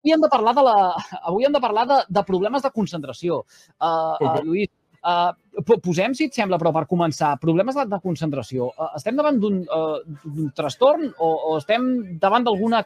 avui 0.00 0.14
hem 0.14 0.20
de 0.20 0.28
parlar 0.32 0.54
de, 0.54 0.62
la, 0.64 0.76
avui 1.22 1.44
hem 1.44 1.52
de, 1.52 1.60
parlar 1.60 1.86
de, 1.86 1.98
de 2.08 2.22
problemes 2.24 2.62
de 2.62 2.70
concentració. 2.70 3.44
Uh, 3.80 4.16
uh. 4.16 4.40
Lluís, 4.44 4.70
uh, 5.04 5.32
posem, 5.82 6.14
si 6.14 6.28
et 6.30 6.34
sembla, 6.34 6.58
però 6.58 6.72
per 6.72 6.86
començar, 6.88 7.36
problemes 7.40 7.76
de, 7.76 7.86
de 7.90 8.00
concentració. 8.00 8.70
Uh, 8.76 8.90
estem 8.96 9.16
davant 9.16 9.38
d'un 9.40 9.62
uh, 9.68 10.00
trastorn 10.56 11.12
o, 11.18 11.30
o 11.52 11.56
estem 11.58 12.18
davant 12.20 12.44
d'alguna 12.44 12.82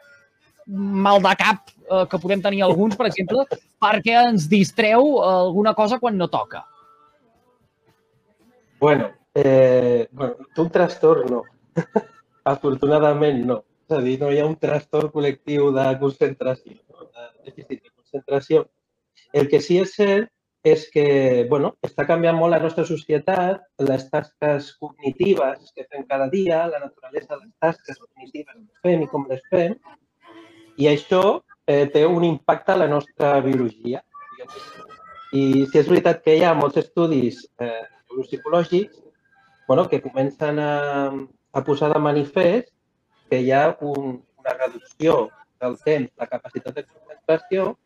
mal 0.67 1.21
de 1.21 1.35
cap 1.37 1.69
uh, 1.89 2.05
que 2.09 2.19
podem 2.19 2.41
tenir 2.41 2.63
alguns, 2.65 2.95
per 2.97 3.07
exemple, 3.07 3.45
perquè 3.83 4.17
ens 4.31 4.49
distreu 4.51 5.21
alguna 5.23 5.75
cosa 5.77 5.99
quan 5.99 6.17
no 6.17 6.27
toca? 6.27 6.65
Bueno, 8.79 9.11
eh, 9.33 10.07
bueno, 10.11 10.35
un 10.57 10.69
trastorn 10.69 11.31
no. 11.31 11.43
Afortunadament 12.45 13.39
no. 13.45 13.63
És 13.85 13.93
a 13.93 14.01
dir, 14.01 14.15
no 14.17 14.31
hi 14.33 14.39
ha 14.41 14.47
un 14.49 14.55
trastorn 14.57 15.11
col·lectiu 15.13 15.69
de 15.73 15.83
concentració, 16.01 16.73
dèficit 17.45 17.81
de 17.81 17.91
concentració. 17.91 18.65
El 19.33 19.49
que 19.51 19.61
sí 19.63 19.79
és 19.81 19.93
cert 19.95 20.31
és 20.65 20.87
que 20.89 21.45
bueno, 21.49 21.75
està 21.85 22.07
canviant 22.09 22.37
molt 22.39 22.55
la 22.55 22.59
nostra 22.63 22.85
societat, 22.89 23.61
les 23.89 24.07
tasques 24.09 24.71
cognitives 24.81 25.69
que 25.75 25.85
fem 25.85 26.07
cada 26.09 26.25
dia, 26.31 26.63
la 26.71 26.81
naturalesa 26.81 27.35
de 27.35 27.43
les 27.43 27.53
tasques 27.61 27.99
cognitives 28.01 28.55
que 28.55 28.87
fem 28.87 29.05
i 29.05 29.09
com 29.11 29.27
les 29.29 29.43
fem, 29.51 29.75
i 30.81 30.89
això 30.89 31.21
eh, 31.67 31.85
té 31.93 32.05
un 32.09 32.25
impacte 32.25 32.73
a 32.73 32.81
la 32.81 32.89
nostra 32.89 33.35
biologia. 33.45 34.01
I 35.37 35.65
si 35.69 35.79
és 35.81 35.89
veritat 35.91 36.23
que 36.25 36.33
hi 36.33 36.43
ha 36.45 36.55
molts 36.57 36.81
estudis 36.81 37.43
eh, 37.61 37.85
neuropsicològics 38.09 39.03
bueno, 39.67 39.87
que 39.89 40.01
comencen 40.01 40.59
a, 40.59 41.13
a 41.53 41.63
posar 41.63 41.93
de 41.93 41.99
manifest 41.99 42.73
que 43.29 43.41
hi 43.41 43.51
ha 43.51 43.77
un, 43.81 44.21
una 44.41 44.57
reducció 44.59 45.29
del 45.61 45.77
temps, 45.83 46.11
la 46.17 46.27
capacitat 46.27 46.75
de 46.75 46.83
concentració, 46.85 47.77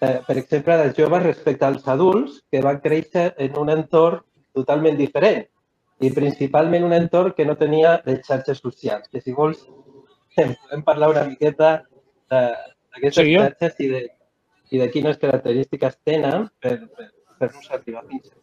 eh, 0.00 0.18
per 0.26 0.36
exemple, 0.38 0.76
dels 0.80 0.96
joves 0.98 1.22
respecte 1.22 1.64
als 1.66 1.86
adults 1.88 2.42
que 2.50 2.60
van 2.64 2.80
créixer 2.84 3.34
en 3.38 3.58
un 3.58 3.70
entorn 3.70 4.22
totalment 4.52 4.98
diferent 4.98 5.46
i 6.02 6.10
principalment 6.10 6.84
un 6.84 6.92
entorn 6.96 7.32
que 7.36 7.46
no 7.46 7.56
tenia 7.56 8.00
les 8.04 8.20
xarxes 8.26 8.58
socials. 8.58 9.08
Que 9.08 9.20
si 9.20 9.32
vols, 9.32 9.62
en 10.42 10.56
podem 10.64 10.82
parlar 10.82 11.10
una 11.14 11.24
miqueta 11.30 11.82
de- 12.30 12.44
d'aquestes 12.92 13.24
Sí. 13.24 13.36
xarxes 13.38 13.80
i 13.80 13.88
de, 13.88 14.02
i 14.72 14.78
de 14.78 14.90
quines 14.90 15.16
característiques 15.18 15.98
tenen 16.04 16.48
per, 16.60 16.78
per 16.96 17.10
fer-nos 17.38 17.70
arribar 17.70 18.04
fins 18.08 18.28
a 18.32 18.40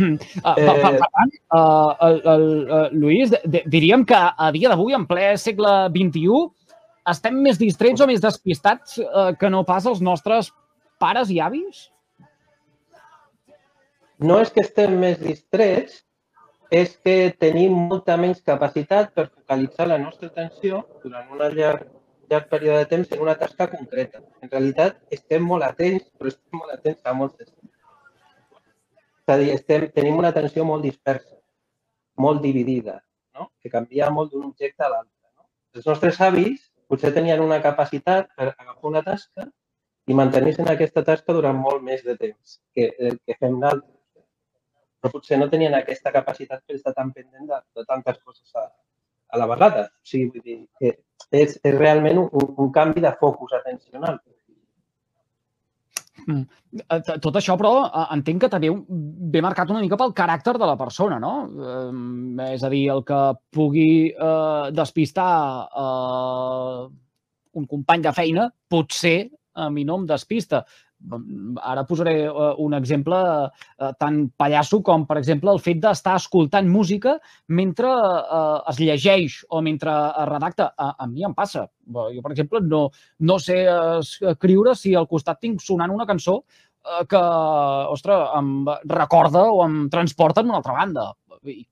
Uh, 0.00 0.16
per, 0.56 0.74
per, 0.80 0.90
per 0.96 1.08
tant, 1.12 1.32
uh, 1.52 1.90
el, 2.06 2.14
el, 2.32 2.44
Lluís, 2.96 3.32
de, 3.34 3.40
de, 3.44 3.60
diríem 3.68 4.06
que 4.08 4.16
a 4.16 4.46
dia 4.54 4.70
d'avui, 4.72 4.94
en 4.96 5.04
ple 5.04 5.26
segle 5.36 5.72
XXI, 5.92 6.38
estem 7.08 7.38
més 7.40 7.58
distrets 7.58 8.02
o 8.02 8.08
més 8.10 8.20
despistats 8.20 8.98
uh, 9.00 9.30
que 9.38 9.48
no 9.50 9.64
pas 9.64 9.86
els 9.86 10.02
nostres 10.04 10.52
pares 11.00 11.30
i 11.32 11.40
avis? 11.40 11.88
no 14.20 14.36
és 14.44 14.52
que 14.52 14.62
estem 14.64 14.96
més 15.00 15.18
distrets, 15.20 16.02
és 16.70 16.92
que 17.04 17.32
tenim 17.42 17.72
molta 17.90 18.16
menys 18.20 18.42
capacitat 18.46 19.14
per 19.16 19.26
focalitzar 19.30 19.88
la 19.88 19.98
nostra 19.98 20.28
atenció 20.28 20.84
durant 21.02 21.32
un 21.32 21.40
llarg, 21.56 21.86
llarg 22.30 22.50
període 22.52 22.84
de 22.84 22.90
temps 22.92 23.14
en 23.16 23.24
una 23.24 23.34
tasca 23.40 23.66
concreta. 23.72 24.20
En 24.44 24.52
realitat, 24.52 25.00
estem 25.16 25.42
molt 25.52 25.66
atents, 25.66 26.06
però 26.18 26.30
estem 26.30 26.60
molt 26.60 26.76
atents 26.76 27.00
a 27.02 27.14
moltes. 27.16 27.48
És 29.24 29.34
a 29.34 29.38
dir, 29.40 29.50
estem, 29.56 29.88
tenim 29.96 30.20
una 30.20 30.30
atenció 30.34 30.66
molt 30.68 30.86
dispersa, 30.86 31.40
molt 32.20 32.44
dividida, 32.44 33.00
no? 33.34 33.50
que 33.58 33.72
canvia 33.72 34.12
molt 34.14 34.30
d'un 34.34 34.46
objecte 34.52 34.84
a 34.84 34.92
l'altre. 34.92 35.16
No? 35.40 35.48
Els 35.74 35.88
nostres 35.88 36.20
avis 36.28 36.69
potser 36.90 37.14
tenien 37.16 37.40
una 37.44 37.60
capacitat 37.62 38.28
per 38.36 38.50
agafar 38.50 38.90
una 38.90 39.02
tasca 39.06 39.46
i 40.10 40.16
mantenir-se 40.18 40.64
en 40.64 40.72
aquesta 40.72 41.04
tasca 41.06 41.36
durant 41.36 41.58
molt 41.62 41.82
més 41.86 42.04
de 42.04 42.16
temps 42.18 42.58
que 42.74 42.90
el 42.98 43.18
que 43.24 43.38
fem 43.38 43.56
nosaltres 43.56 44.00
però 45.00 45.12
potser 45.14 45.38
no 45.40 45.48
tenien 45.52 45.74
aquesta 45.76 46.12
capacitat 46.12 46.62
per 46.66 46.76
estar 46.76 46.92
tan 46.96 47.12
pendent 47.16 47.46
de, 47.48 47.58
de 47.76 47.84
tantes 47.88 48.18
coses 48.20 48.50
a, 48.60 48.66
a 49.32 49.40
la 49.40 49.46
vegada. 49.48 49.86
O 49.88 50.10
sigui, 50.10 50.28
vull 50.34 50.44
dir 50.44 50.58
que 50.80 50.92
és, 51.40 51.56
és 51.56 51.76
realment 51.76 52.20
un, 52.20 52.50
un 52.64 52.72
canvi 52.74 53.04
de 53.04 53.14
focus 53.22 53.56
atencional. 53.60 54.20
Eh, 56.28 57.00
t- 57.06 57.18
Tot 57.22 57.36
això, 57.40 57.56
però, 57.58 57.86
eh, 57.88 58.06
entenc 58.16 58.40
que 58.44 58.48
també 58.52 58.70
ve 58.70 59.42
marcat 59.42 59.70
una 59.70 59.80
mica 59.80 59.96
pel 59.98 60.12
caràcter 60.14 60.54
de 60.58 60.66
la 60.66 60.76
persona, 60.78 61.18
no? 61.18 61.32
Eh, 61.48 62.52
és 62.54 62.62
a 62.64 62.68
dir, 62.72 62.88
el 62.94 63.02
que 63.04 63.20
pugui 63.50 63.90
eh, 64.10 64.70
despistar 64.72 65.30
eh, 65.84 66.88
un 67.52 67.66
company 67.66 68.02
de 68.02 68.12
feina, 68.14 68.48
potser 68.68 69.30
a 69.54 69.68
mi 69.70 69.84
no 69.84 69.96
em 69.98 70.06
despista. 70.06 70.64
Ara 71.08 71.86
posaré 71.88 72.14
eh, 72.26 72.54
un 72.60 72.74
exemple 72.76 73.16
eh, 73.16 73.90
tan 73.98 74.18
pallasso 74.36 74.82
com, 74.84 75.06
per 75.08 75.16
exemple, 75.18 75.50
el 75.54 75.60
fet 75.64 75.80
d'estar 75.80 76.16
escoltant 76.20 76.68
música 76.68 77.14
mentre 77.48 77.88
eh, 77.88 78.58
es 78.72 78.80
llegeix 78.82 79.38
o 79.48 79.62
mentre 79.64 79.90
es 79.90 80.28
redacta. 80.28 80.70
A, 80.76 80.90
a 80.98 81.06
mi 81.08 81.24
em 81.24 81.34
passa. 81.34 81.64
Jo, 81.90 82.22
per 82.22 82.34
exemple, 82.34 82.60
no, 82.60 82.82
no 83.26 83.38
sé 83.40 83.62
escriure 84.00 84.74
si 84.76 84.94
al 84.94 85.08
costat 85.08 85.40
tinc 85.40 85.64
sonant 85.64 85.94
una 85.94 86.06
cançó 86.06 86.42
que, 87.08 87.20
ostres, 87.92 88.28
em 88.38 88.52
recorda 88.88 89.42
o 89.52 89.64
em 89.66 89.82
transporta 89.92 90.40
en 90.40 90.52
una 90.52 90.60
altra 90.60 90.76
banda. 90.78 91.10
I. 91.44 91.66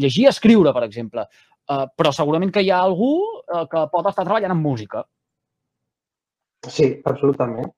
Llegir, 0.00 0.28
escriure, 0.30 0.72
per 0.72 0.84
exemple. 0.86 1.26
Però 1.68 2.12
segurament 2.12 2.52
que 2.52 2.62
hi 2.64 2.70
ha 2.72 2.80
algú 2.84 3.12
que 3.70 3.84
pot 3.92 4.08
estar 4.08 4.24
treballant 4.24 4.54
amb 4.54 4.64
música. 4.64 5.04
Sí, 6.64 6.88
absolutament. 7.04 7.68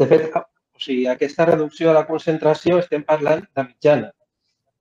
De 0.00 0.06
fet, 0.10 0.28
o 0.34 0.80
sigui, 0.82 1.06
aquesta 1.10 1.46
reducció 1.50 1.90
de 1.90 1.96
la 1.98 2.06
concentració 2.08 2.78
estem 2.82 3.04
parlant 3.06 3.44
de 3.56 3.64
mitjana. 3.66 4.10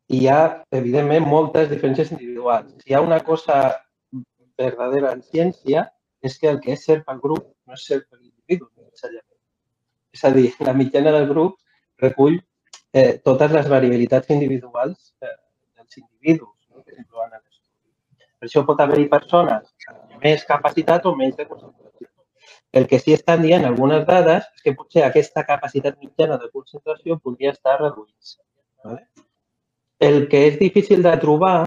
I 0.10 0.22
hi 0.24 0.30
ha, 0.30 0.40
evidentment, 0.80 1.28
moltes 1.30 1.70
diferències 1.72 2.12
individuals. 2.16 2.72
Si 2.82 2.92
hi 2.92 2.98
ha 2.98 3.04
una 3.06 3.20
cosa 3.28 3.60
verdadera 4.60 5.14
en 5.18 5.22
ciència, 5.26 5.86
és 6.24 6.40
que 6.40 6.50
el 6.50 6.60
que 6.64 6.74
és 6.74 6.86
cert 6.88 7.06
pel 7.06 7.22
grup 7.24 7.46
no 7.68 7.78
és 7.78 7.86
cert 7.90 8.08
per 8.10 8.20
l'individu, 8.20 8.70
necessàriament. 8.80 9.30
És 10.14 10.26
a 10.28 10.32
dir, 10.34 10.50
la 10.68 10.74
mitjana 10.78 11.14
del 11.16 11.28
grup 11.30 11.58
recull 12.02 12.38
eh, 12.94 13.20
totes 13.30 13.52
les 13.52 13.70
variabilitats 13.70 14.30
individuals 14.36 15.14
eh, 15.22 15.36
dels 15.78 15.98
individus 16.02 16.54
no? 16.70 16.84
que 16.84 16.96
s'inclouen 16.96 17.32
en 17.32 17.42
l'estudi. 17.42 18.28
Per 18.40 18.50
això 18.50 18.66
pot 18.68 18.84
haver-hi 18.86 19.10
persones 19.14 19.74
amb 19.94 20.20
més 20.26 20.46
capacitat 20.50 21.10
o 21.10 21.16
menys 21.18 21.40
de 21.40 21.48
concentració. 21.50 21.83
El 22.74 22.88
que 22.90 22.98
sí 23.00 23.14
estan 23.14 23.44
dient 23.46 23.68
algunes 23.68 24.02
dades 24.08 24.48
és 24.58 24.64
que 24.66 24.74
potser 24.78 25.04
aquesta 25.06 25.44
capacitat 25.46 26.00
mitjana 26.02 26.40
de 26.42 26.50
concentració 26.50 27.20
podria 27.22 27.52
estar 27.54 27.76
reduint-se. 27.80 28.40
Vale? 28.84 29.04
El 30.08 30.26
que 30.32 30.42
és 30.48 30.58
difícil 30.62 31.06
de 31.06 31.14
trobar 31.22 31.58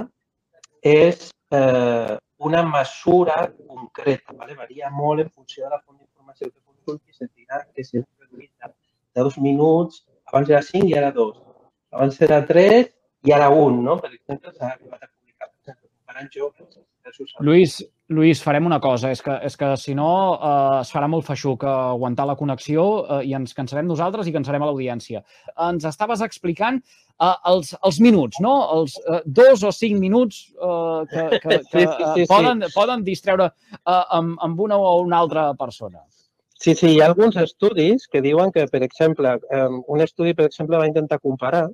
és 0.82 1.28
eh, 1.54 2.18
una 2.48 2.64
mesura 2.66 3.38
concreta. 3.68 4.34
Vale? 4.34 4.58
Varia 4.58 4.90
molt 4.90 5.22
en 5.22 5.30
funció 5.30 5.64
de 5.64 5.76
la 5.76 5.80
font 5.84 5.96
d'informació 5.96 6.50
que 6.50 6.58
consultis. 6.58 7.22
Et 7.22 7.30
dirà 7.38 7.62
que 7.70 7.86
si 7.86 8.02
és 8.02 8.06
reduït 8.26 8.50
de, 8.50 8.74
de 9.14 9.26
dos 9.30 9.38
minuts, 9.38 10.02
abans 10.26 10.50
era 10.50 10.62
cinc 10.66 10.90
i 10.90 10.98
ara 10.98 11.12
dos. 11.14 11.38
Abans 11.94 12.18
era 12.28 12.42
tres 12.50 12.90
i 13.22 13.32
ara 13.32 13.48
un, 13.54 13.84
no? 13.86 14.00
Per 14.02 14.10
exemple, 14.10 14.50
s'ha 14.58 14.72
arribat 14.74 15.06
a 15.06 15.12
publicar, 15.12 15.46
per 15.46 15.54
exemple, 15.62 15.86
comparant 15.86 16.34
versus 17.06 17.30
adults. 17.38 17.84
Lluís, 18.06 18.38
farem 18.38 18.68
una 18.68 18.78
cosa, 18.78 19.10
és 19.10 19.18
que, 19.18 19.34
és 19.42 19.56
que 19.58 19.72
si 19.82 19.92
no 19.98 20.10
eh, 20.34 20.50
es 20.78 20.92
farà 20.94 21.08
molt 21.10 21.26
feixuc 21.26 21.64
eh, 21.66 21.70
aguantar 21.96 22.28
la 22.28 22.36
connexió 22.38 22.84
eh, 23.02 23.24
i 23.26 23.32
ens 23.34 23.56
cansarem 23.56 23.88
nosaltres 23.88 24.28
i 24.30 24.34
cansarem 24.36 24.62
a 24.62 24.68
l'audiència. 24.68 25.24
Ens 25.66 25.88
estaves 25.90 26.22
explicant 26.22 26.78
eh, 26.78 27.32
els, 27.50 27.72
els 27.82 27.98
minuts, 28.06 28.38
no? 28.44 28.52
Els 28.76 28.94
eh, 29.00 29.18
dos 29.40 29.64
o 29.66 29.72
cinc 29.74 29.98
minuts 29.98 30.38
eh, 30.54 31.00
que, 31.10 31.26
que, 31.34 31.58
que 31.58 31.58
Sí, 31.58 31.82
sí, 31.82 31.88
sí, 31.88 32.06
eh, 32.06 32.14
sí. 32.20 32.28
poden, 32.30 32.62
poden 32.76 33.02
distreure 33.10 33.50
eh, 33.50 34.04
amb, 34.20 34.38
amb 34.38 34.62
una 34.68 34.78
o 34.78 34.94
una 35.02 35.18
altra 35.26 35.48
persona. 35.58 36.04
Sí, 36.54 36.76
sí, 36.78 36.94
hi 36.94 37.02
ha 37.02 37.10
alguns 37.10 37.34
estudis 37.42 38.06
que 38.06 38.22
diuen 38.22 38.54
que, 38.54 38.68
per 38.70 38.84
exemple, 38.86 39.34
eh, 39.50 39.66
un 39.66 40.06
estudi, 40.06 40.38
per 40.38 40.46
exemple, 40.46 40.78
va 40.78 40.86
intentar 40.86 41.18
comparar 41.18 41.66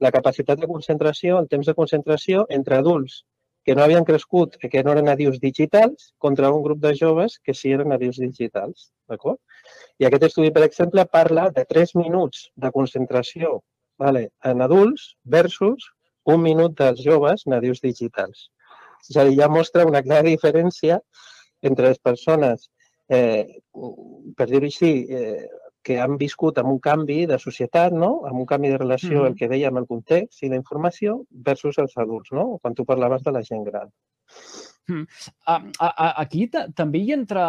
la 0.00 0.10
capacitat 0.12 0.56
de 0.56 0.72
concentració, 0.72 1.36
el 1.38 1.52
temps 1.52 1.68
de 1.68 1.76
concentració 1.76 2.48
entre 2.48 2.80
adults 2.80 3.26
que 3.66 3.74
no 3.74 3.82
havien 3.82 4.04
crescut, 4.06 4.56
que 4.62 4.82
no 4.86 4.92
eren 4.94 5.08
nadius 5.10 5.40
digitals, 5.42 6.12
contra 6.22 6.52
un 6.54 6.62
grup 6.62 6.78
de 6.84 6.94
joves 6.94 7.40
que 7.42 7.54
sí 7.54 7.72
eren 7.74 7.90
nadius 7.90 8.20
digitals. 8.22 8.92
D'acord? 9.10 9.40
I 9.98 10.06
aquest 10.06 10.28
estudi, 10.28 10.52
per 10.54 10.62
exemple, 10.66 11.04
parla 11.10 11.48
de 11.56 11.66
3 11.66 11.96
minuts 11.98 12.46
de 12.54 12.70
concentració 12.70 13.58
vale, 13.98 14.30
en 14.44 14.62
adults 14.62 15.16
versus 15.24 15.90
un 16.24 16.42
minut 16.42 16.76
dels 16.78 17.02
joves 17.02 17.46
nadius 17.46 17.82
digitals. 17.82 18.50
És 19.08 19.16
a 19.16 19.24
dir, 19.26 19.36
ja 19.40 19.48
mostra 19.50 19.86
una 19.88 20.02
clara 20.04 20.28
diferència 20.28 21.00
entre 21.62 21.90
les 21.90 21.98
persones 21.98 22.68
eh, 23.08 23.60
per 24.36 24.48
dir-ho 24.50 24.66
així, 24.66 24.92
eh, 25.10 25.46
que 25.86 26.00
han 26.02 26.16
viscut 26.18 26.58
amb 26.58 26.72
un 26.72 26.80
canvi 26.82 27.20
de 27.30 27.38
societat, 27.38 27.94
no? 27.94 28.10
amb 28.26 28.42
un 28.42 28.46
canvi 28.50 28.72
de 28.72 28.78
relació, 28.82 29.20
Mhm. 29.20 29.26
el 29.26 29.36
que 29.38 29.48
dèiem, 29.48 29.78
el 29.78 29.86
context 29.86 30.42
i 30.42 30.50
la 30.50 30.58
informació, 30.58 31.20
versus 31.30 31.78
els 31.78 31.96
adults, 31.96 32.32
no? 32.32 32.58
quan 32.62 32.74
tu 32.74 32.84
parlaves 32.84 33.22
de 33.22 33.32
la 33.32 33.42
gent 33.42 33.64
gran. 33.64 33.92
Mm. 34.88 35.06
Aquí 35.78 36.48
també 36.48 36.98
hi 36.98 37.12
entra 37.12 37.46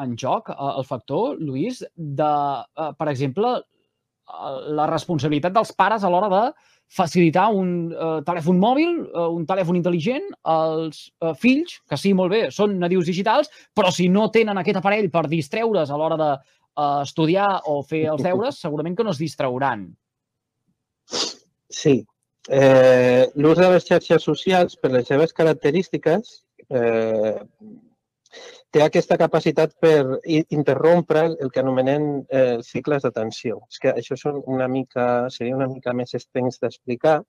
en 0.00 0.16
joc 0.16 0.48
el 0.48 0.84
factor, 0.84 1.36
Lluís, 1.38 1.82
de, 1.94 2.34
per 2.98 3.08
exemple, 3.08 3.62
la 4.72 4.86
responsabilitat 4.88 5.52
dels 5.52 5.72
pares 5.76 6.04
a 6.04 6.08
l'hora 6.08 6.30
de 6.32 6.44
facilitar 6.94 7.48
un 7.52 7.92
uh, 7.92 8.20
telèfon 8.24 8.58
mòbil, 8.60 8.98
uh, 9.08 9.28
un 9.34 9.44
telèfon 9.48 9.76
intel·ligent 9.76 10.28
als 10.44 11.10
uh, 11.20 11.32
fills, 11.34 11.80
que 11.88 11.96
sí, 12.00 12.12
molt 12.14 12.32
bé, 12.32 12.42
són 12.54 12.78
nadius 12.78 13.08
digitals, 13.10 13.50
però 13.74 13.90
si 13.92 14.08
no 14.08 14.28
tenen 14.30 14.60
aquest 14.60 14.78
aparell 14.80 15.10
per 15.10 15.26
distreure's 15.28 15.90
a 15.90 15.98
l'hora 15.98 16.18
de 16.20 16.30
uh, 16.76 17.02
estudiar 17.02 17.48
o 17.70 17.80
fer 17.82 18.04
els 18.12 18.22
deures, 18.24 18.58
segurament 18.60 18.96
que 18.96 19.06
no 19.06 19.14
es 19.14 19.22
distrauran. 19.22 19.86
Sí. 21.70 22.04
Eh, 22.48 23.30
L'ús 23.40 23.58
de 23.58 23.70
les 23.72 23.86
xarxes 23.88 24.26
socials, 24.28 24.76
per 24.76 24.90
les 24.92 25.06
seves 25.08 25.32
característiques, 25.32 26.34
eh, 26.68 27.38
té 28.74 28.82
aquesta 28.82 29.16
capacitat 29.16 29.72
per 29.80 30.18
interrompre 30.26 31.24
el 31.40 31.52
que 31.54 31.62
anomenem 31.62 32.08
eh, 32.28 32.58
cicles 32.66 33.06
d'atenció. 33.06 33.62
És 33.70 33.80
que 33.80 33.94
això 33.94 34.18
són 34.20 34.42
una 34.44 34.68
mica, 34.68 35.30
seria 35.30 35.56
una 35.56 35.70
mica 35.70 35.94
més 35.96 36.14
extens 36.18 36.60
d'explicar, 36.60 37.20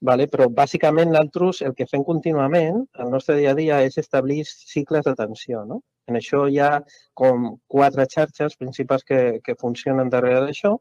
vale? 0.00 0.26
però 0.32 0.48
bàsicament 0.48 1.10
nosaltres 1.12 1.62
el 1.68 1.74
que 1.78 1.86
fem 1.90 2.04
contínuament 2.04 2.84
al 2.98 3.10
nostre 3.14 3.36
dia 3.40 3.54
a 3.54 3.58
dia 3.58 3.80
és 3.86 3.98
establir 4.02 4.44
cicles 4.48 5.04
d'atenció. 5.06 5.64
No? 5.68 5.82
En 6.08 6.18
això 6.20 6.46
hi 6.48 6.58
ha 6.58 6.72
com 7.14 7.56
quatre 7.68 8.06
xarxes 8.10 8.56
principals 8.60 9.04
que, 9.04 9.40
que 9.44 9.58
funcionen 9.60 10.10
darrere 10.12 10.46
d'això. 10.46 10.76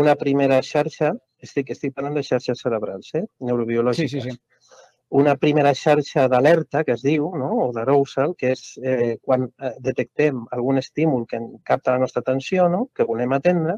Una 0.00 0.14
primera 0.16 0.60
xarxa, 0.64 1.12
estic, 1.44 1.70
estic 1.74 1.94
parlant 1.94 2.16
de 2.16 2.24
xarxes 2.24 2.62
cerebrals, 2.64 3.12
eh? 3.20 3.24
neurobiològiques. 3.44 4.10
Sí, 4.10 4.20
sí, 4.20 4.30
sí 4.32 4.74
una 5.14 5.36
primera 5.36 5.70
xarxa 5.78 6.26
d'alerta, 6.28 6.82
que 6.82 6.94
es 6.96 7.02
diu, 7.06 7.28
no? 7.38 7.50
o 7.64 7.72
d'arousal, 7.76 8.32
que 8.38 8.50
és 8.54 8.62
eh, 8.82 9.16
quan 9.22 9.44
eh, 9.46 9.74
detectem 9.84 10.40
algun 10.56 10.80
estímul 10.80 11.26
que 11.30 11.38
capta 11.62 11.94
la 11.94 12.02
nostra 12.02 12.24
atenció, 12.24 12.68
no? 12.72 12.88
que 12.94 13.06
volem 13.06 13.36
atendre, 13.36 13.76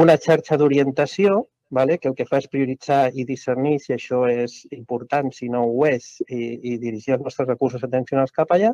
una 0.00 0.16
xarxa 0.16 0.56
d'orientació, 0.56 1.42
vale? 1.74 1.98
que 1.98 2.08
el 2.08 2.14
que 2.14 2.26
fa 2.28 2.38
és 2.42 2.50
prioritzar 2.52 3.00
i 3.12 3.26
discernir 3.28 3.78
si 3.82 3.94
això 3.94 4.22
és 4.30 4.60
important, 4.76 5.32
si 5.34 5.50
no 5.50 5.64
ho 5.66 5.86
és, 5.90 6.06
i, 6.28 6.42
i 6.70 6.76
dirigir 6.82 7.16
els 7.16 7.24
nostres 7.26 7.50
recursos 7.50 7.82
atencionals 7.86 8.34
cap 8.36 8.54
allà, 8.54 8.70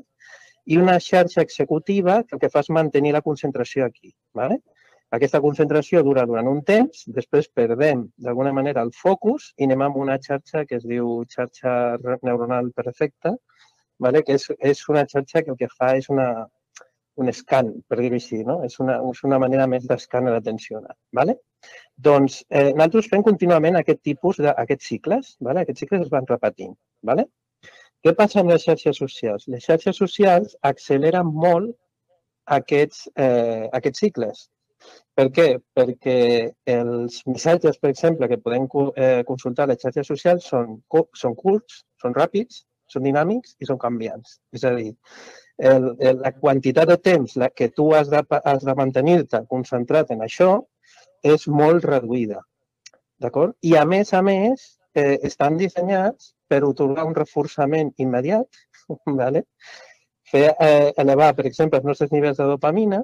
i 0.67 0.77
una 0.77 0.99
xarxa 1.01 1.41
executiva 1.47 2.21
que 2.27 2.37
el 2.37 2.43
que 2.43 2.53
fa 2.53 2.61
és 2.65 2.71
mantenir 2.77 3.15
la 3.17 3.25
concentració 3.25 3.87
aquí. 3.89 4.13
Vale? 4.37 4.61
Aquesta 5.17 5.41
concentració 5.43 6.05
dura 6.07 6.27
durant 6.29 6.47
un 6.47 6.61
temps, 6.67 7.07
després 7.17 7.49
perdem 7.61 8.05
d'alguna 8.27 8.53
manera 8.55 8.85
el 8.87 8.93
focus 8.95 9.49
i 9.57 9.67
anem 9.67 9.89
amb 9.89 9.97
una 10.05 10.21
xarxa 10.23 10.67
que 10.69 10.79
es 10.79 10.87
diu 10.87 11.25
xarxa 11.33 11.73
neuronal 12.23 12.71
perfecta, 12.77 13.35
vale? 13.99 14.23
que 14.27 14.37
és, 14.39 14.47
és 14.61 14.85
una 14.93 15.09
xarxa 15.09 15.43
que 15.43 15.57
el 15.57 15.59
que 15.59 15.73
fa 15.73 15.95
és 15.99 16.13
una, 16.13 16.29
un 17.23 17.33
scan, 17.37 17.73
per 17.89 17.99
dir-ho 18.01 18.19
així, 18.19 18.41
no? 18.47 18.61
És 18.67 18.79
una, 18.83 18.99
és 19.11 19.23
una 19.29 19.39
manera 19.43 19.67
més 19.71 19.87
d'escàner 19.89 20.33
atencional. 20.37 20.97
Vale? 21.17 21.37
Doncs 22.09 22.41
eh, 22.49 22.71
nosaltres 22.71 23.11
fem 23.13 23.25
contínuament 23.27 23.77
aquest 23.79 24.03
tipus 24.11 24.41
d'aquests 24.45 24.91
cicles. 24.93 25.35
Vale? 25.49 25.65
Aquests 25.65 25.85
cicles 25.85 26.07
es 26.07 26.15
van 26.15 26.29
repetint. 26.31 26.75
Vale? 27.11 27.27
Què 28.05 28.15
passa 28.17 28.41
amb 28.41 28.53
les 28.53 28.65
xarxes 28.65 28.97
socials? 29.03 29.45
Les 29.53 29.67
xarxes 29.67 29.99
socials 30.01 30.57
acceleren 30.71 31.29
molt 31.45 31.75
aquests, 32.57 33.05
eh, 33.17 33.69
aquests 33.77 34.07
cicles. 34.07 34.49
Per 35.19 35.27
què? 35.37 35.47
Perquè 35.77 36.17
els 36.75 37.21
missatges, 37.29 37.77
per 37.83 37.91
exemple, 37.91 38.29
que 38.31 38.41
podem 38.41 38.65
eh, 38.97 39.21
consultar 39.29 39.67
a 39.67 39.73
les 39.73 39.83
xarxes 39.83 40.09
socials 40.09 40.49
són, 40.49 40.79
són 41.23 41.37
curts, 41.43 41.83
són 42.01 42.17
ràpids, 42.17 42.65
són 42.91 43.07
dinàmics 43.07 43.55
i 43.61 43.69
són 43.69 43.79
canviants. 43.85 44.39
És 44.57 44.65
a 44.65 44.73
dir, 44.79 44.95
el, 45.61 45.91
el, 45.99 46.21
la 46.25 46.33
quantitat 46.33 46.89
de 46.89 46.97
temps 46.97 47.37
la 47.37 47.51
que 47.51 47.69
tu 47.69 47.91
has 47.95 48.11
de, 48.11 48.23
has 48.45 48.65
de 48.65 48.75
mantenir-te 48.77 49.43
concentrat 49.49 50.11
en 50.15 50.25
això 50.25 50.53
és 51.23 51.47
molt 51.49 51.85
reduïda. 51.85 52.41
D'acord? 53.21 53.53
I 53.61 53.77
a 53.77 53.85
més 53.85 54.15
a 54.17 54.23
més, 54.25 54.65
eh, 54.97 55.19
estan 55.29 55.59
dissenyats 55.61 56.33
per 56.49 56.65
otorgar 56.65 57.05
un 57.05 57.15
reforçament 57.15 57.93
immediat, 57.99 58.49
¿vale? 59.21 59.45
fer 60.31 60.55
eh, 60.63 60.93
elevar, 61.03 61.33
per 61.35 61.47
exemple, 61.49 61.81
els 61.81 61.89
nostres 61.89 62.13
nivells 62.15 62.39
de 62.39 62.47
dopamina 62.47 63.01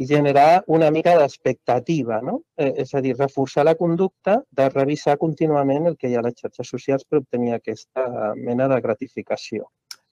i 0.00 0.06
generar 0.08 0.64
una 0.66 0.88
mica 0.90 1.12
d'expectativa, 1.18 2.20
no? 2.26 2.40
Eh, 2.58 2.72
és 2.84 2.94
a 2.94 3.02
dir, 3.04 3.14
reforçar 3.18 3.64
la 3.68 3.76
conducta 3.78 4.40
de 4.50 4.68
revisar 4.72 5.18
contínuament 5.20 5.86
el 5.90 5.96
que 6.00 6.10
hi 6.10 6.16
ha 6.16 6.24
a 6.24 6.26
les 6.26 6.38
xarxes 6.40 6.72
socials 6.74 7.06
per 7.06 7.20
obtenir 7.20 7.54
aquesta 7.54 8.34
mena 8.36 8.68
de 8.72 8.80
gratificació. 8.86 9.68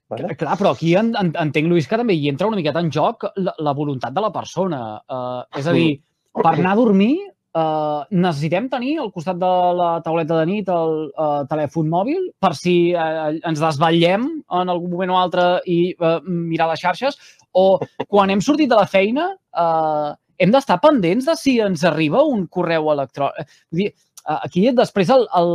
Vale? 0.09 0.35
Clar, 0.41 0.57
però 0.57 0.73
aquí 0.73 0.95
en, 0.97 1.13
en, 1.21 1.33
entenc, 1.37 1.69
Lluís, 1.69 1.89
que 1.89 1.99
també 2.01 2.17
hi 2.17 2.31
entra 2.31 2.49
una 2.49 2.57
miqueta 2.57 2.81
en 2.81 2.93
joc 2.95 3.27
la, 3.37 3.53
la 3.61 3.75
voluntat 3.77 4.15
de 4.17 4.25
la 4.25 4.33
persona. 4.33 4.81
Uh, 5.05 5.43
és 5.61 5.69
a 5.69 5.75
dir, 5.77 5.99
per 6.39 6.55
anar 6.55 6.77
a 6.77 6.81
dormir 6.81 7.17
Uh, 7.59 8.05
necessitem 8.13 8.67
tenir 8.69 8.99
al 9.01 9.09
costat 9.09 9.39
de 9.41 9.49
la 9.75 9.87
tauleta 10.05 10.37
de 10.37 10.45
nit 10.51 10.69
el 10.69 10.91
uh, 11.09 11.47
telèfon 11.49 11.89
mòbil 11.89 12.27
per 12.45 12.51
si 12.55 12.93
uh, 12.93 13.33
ens 13.33 13.63
desvetllem 13.63 14.27
en 14.61 14.69
algun 14.69 14.93
moment 14.93 15.15
o 15.15 15.17
altre 15.17 15.47
i 15.65 15.79
uh, 15.97 16.19
mirar 16.29 16.69
les 16.69 16.83
xarxes 16.85 17.17
o 17.57 17.81
quan 18.05 18.29
hem 18.31 18.45
sortit 18.45 18.69
de 18.69 18.77
la 18.77 18.85
feina 18.87 19.31
uh, 19.33 20.13
hem 20.37 20.53
d'estar 20.53 20.77
pendents 20.85 21.25
de 21.27 21.35
si 21.41 21.57
ens 21.65 21.87
arriba 21.89 22.21
un 22.21 22.45
correu 22.53 22.93
electrònic. 22.93 23.97
Uh, 24.29 24.39
aquí 24.43 24.69
després 24.77 25.11
el, 25.17 25.25
el, 25.41 25.55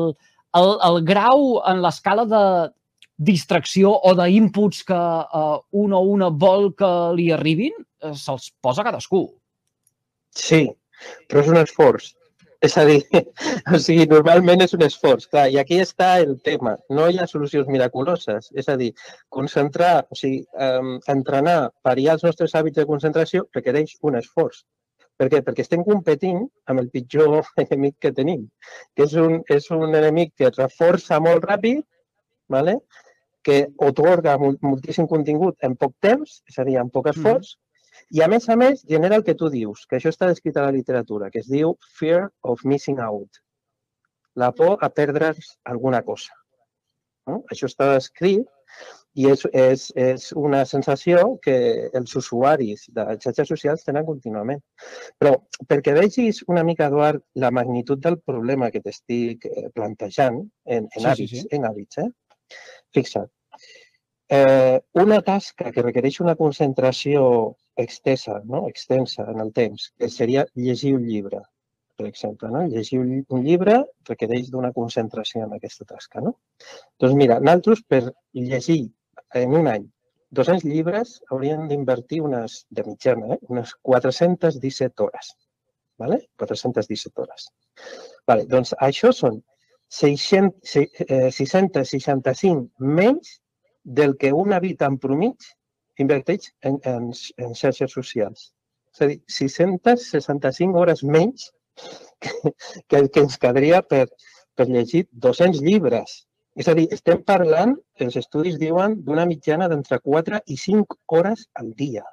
el, 0.59 0.73
el 0.89 0.99
grau 1.07 1.61
en 1.69 1.85
l'escala 1.85 2.25
de 2.25 2.43
distracció 3.17 3.93
o 3.93 4.13
d'inputs 4.17 4.83
que 4.87 4.97
uh, 4.97 5.59
un 5.83 5.93
o 5.93 6.01
una 6.15 6.29
vol 6.29 6.71
que 6.77 6.89
li 7.17 7.29
arribin 7.31 7.73
uh, 7.77 8.13
se'ls 8.17 8.51
posa 8.61 8.85
cadascú. 8.85 9.27
Sí, 10.33 10.65
però 11.29 11.43
és 11.43 11.51
un 11.53 11.61
esforç. 11.61 12.13
És 12.63 12.77
a 12.79 12.85
dir, 12.87 13.01
o 13.75 13.79
sigui, 13.85 14.05
normalment 14.07 14.63
és 14.63 14.73
un 14.75 14.85
esforç, 14.85 15.27
clar, 15.27 15.49
i 15.51 15.57
aquí 15.59 15.81
està 15.83 16.13
el 16.23 16.37
tema. 16.47 16.77
No 16.89 17.09
hi 17.11 17.19
ha 17.19 17.27
solucions 17.27 17.67
miraculoses. 17.67 18.47
És 18.55 18.69
a 18.71 18.77
dir, 18.79 18.93
concentrar, 19.37 20.05
o 20.09 20.17
sigui, 20.17 20.45
um, 20.55 20.95
entrenar, 21.11 21.57
variar 21.83 22.15
els 22.17 22.23
nostres 22.23 22.55
hàbits 22.55 22.79
de 22.79 22.87
concentració 22.87 23.43
requereix 23.57 23.97
un 24.07 24.15
esforç. 24.21 24.63
Per 25.19 25.27
què? 25.29 25.43
Perquè 25.45 25.65
estem 25.65 25.83
competint 25.85 26.45
amb 26.71 26.81
el 26.81 26.87
pitjor 26.93 27.41
enemic 27.65 27.99
que 28.01 28.13
tenim, 28.15 28.47
que 28.95 29.09
és 29.09 29.17
un, 29.19 29.41
és 29.51 29.69
un 29.75 29.89
enemic 29.91 30.33
que 30.39 30.47
es 30.49 30.61
reforça 30.61 31.19
molt 31.23 31.43
ràpid, 31.51 31.83
¿vale? 32.49 32.79
Que 33.43 33.59
otorga 33.89 34.37
moltíssim 34.39 35.07
contingut 35.11 35.59
en 35.67 35.75
poc 35.79 35.97
temps, 36.01 36.39
és 36.49 36.59
a 36.59 36.65
dir, 36.67 36.79
en 36.81 36.89
poc 36.93 37.11
esforç, 37.11 37.55
mm 37.57 37.63
i 38.13 38.21
a 38.21 38.27
més 38.29 38.47
a 38.49 38.55
més 38.59 38.83
genera 38.89 39.17
el 39.19 39.25
que 39.27 39.35
tu 39.37 39.49
dius, 39.53 39.85
que 39.89 39.97
això 39.97 40.11
està 40.13 40.29
descrit 40.29 40.57
a 40.57 40.65
la 40.67 40.73
literatura, 40.75 41.29
que 41.33 41.41
es 41.43 41.49
diu 41.49 41.75
fear 41.99 42.27
of 42.41 42.63
missing 42.65 42.99
out. 43.01 43.41
La 44.35 44.51
por 44.51 44.81
a 44.81 44.89
perdre's 44.89 45.53
alguna 45.69 46.01
cosa. 46.03 46.33
No? 47.29 47.43
Això 47.53 47.69
està 47.69 47.93
descrit 47.93 48.49
i 49.13 49.27
és, 49.29 49.43
és, 49.53 49.83
és 49.95 50.23
una 50.41 50.63
sensació 50.65 51.35
que 51.43 51.55
els 51.93 52.15
usuaris 52.17 52.87
de 52.95 53.05
xarxes 53.21 53.51
socials 53.53 53.85
tenen 53.85 54.07
contínuament. 54.07 54.63
Però 55.21 55.35
perquè 55.69 55.93
vegis 55.97 56.41
una 56.49 56.65
mica, 56.65 56.89
Eduard, 56.89 57.21
la 57.37 57.53
magnitud 57.53 58.01
del 58.01 58.17
problema 58.25 58.71
que 58.73 58.81
t'estic 58.81 59.45
eh, 59.49 59.69
plantejant 59.75 60.41
en, 60.41 60.89
en 60.89 60.97
sí, 60.97 61.05
hàbits, 61.05 61.35
sí, 61.35 61.43
sí. 61.45 61.51
en 61.57 61.69
hàbits, 61.69 62.01
eh? 62.01 62.09
Fixa't, 62.93 63.29
eh, 64.29 64.81
una 65.05 65.21
tasca 65.21 65.71
que 65.71 65.83
requereix 65.85 66.19
una 66.21 66.35
concentració 66.39 67.25
extensa, 67.75 68.39
no? 68.45 68.67
extensa 68.69 69.25
en 69.31 69.41
el 69.43 69.51
temps, 69.53 69.91
que 69.97 70.09
seria 70.09 70.45
llegir 70.55 70.93
un 70.97 71.07
llibre, 71.07 71.41
per 71.97 72.07
exemple. 72.07 72.49
No? 72.53 72.63
Llegir 72.67 72.99
un, 73.01 73.43
llibre 73.45 73.79
requereix 74.09 74.49
d'una 74.53 74.71
concentració 74.73 75.45
en 75.45 75.57
aquesta 75.57 75.85
tasca. 75.89 76.21
No? 76.21 76.37
Doncs 76.99 77.17
mira, 77.19 77.39
nosaltres 77.39 77.83
per 77.87 78.03
llegir 78.33 78.81
en 79.43 79.57
un 79.59 79.69
any 79.69 79.89
200 80.33 80.65
llibres 80.65 81.19
hauríem 81.29 81.67
d'invertir 81.69 82.23
unes, 82.25 82.63
de 82.73 82.83
mitjana, 82.87 83.35
eh? 83.35 83.39
unes 83.53 83.75
417 83.85 85.03
hores. 85.05 85.35
Vale? 86.01 86.23
417 86.41 87.21
hores. 87.21 87.51
Vale, 88.27 88.47
doncs 88.49 88.73
això 88.81 89.11
són 89.13 89.37
600, 89.37 89.52
665 89.93 92.89
menys 92.99 93.27
del 93.83 94.17
que 94.17 94.33
un 94.33 94.53
habitant 94.57 94.97
promig 95.05 95.37
inverteix 96.03 96.41
en, 96.69 96.75
en, 96.91 97.03
en 97.37 97.53
xarxes 97.59 97.91
socials. 97.93 98.39
És 98.93 98.99
a 99.01 99.05
dir, 99.11 99.19
665 99.37 100.79
hores 100.79 101.01
menys 101.03 101.39
que, 102.21 102.31
que 102.89 102.97
que 103.09 103.19
ens 103.25 103.37
quedaria 103.45 103.79
per, 103.93 104.05
per 104.55 104.65
llegir 104.69 105.03
200 105.27 105.61
llibres. 105.67 106.09
És 106.57 106.67
a 106.69 106.75
dir, 106.77 106.87
estem 106.93 107.19
parlant, 107.25 107.71
els 108.05 108.15
estudis 108.21 108.57
diuen, 108.61 108.89
d'una 109.05 109.25
mitjana 109.29 109.65
d'entre 109.69 109.97
4 110.01 110.39
i 110.53 110.55
5 110.65 110.99
hores 111.17 111.39
al 111.61 111.69
dia 111.77 112.05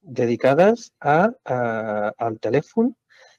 dedicades 0.00 0.92
a, 1.00 1.30
a, 1.44 2.12
al 2.18 2.38
telèfon 2.40 2.94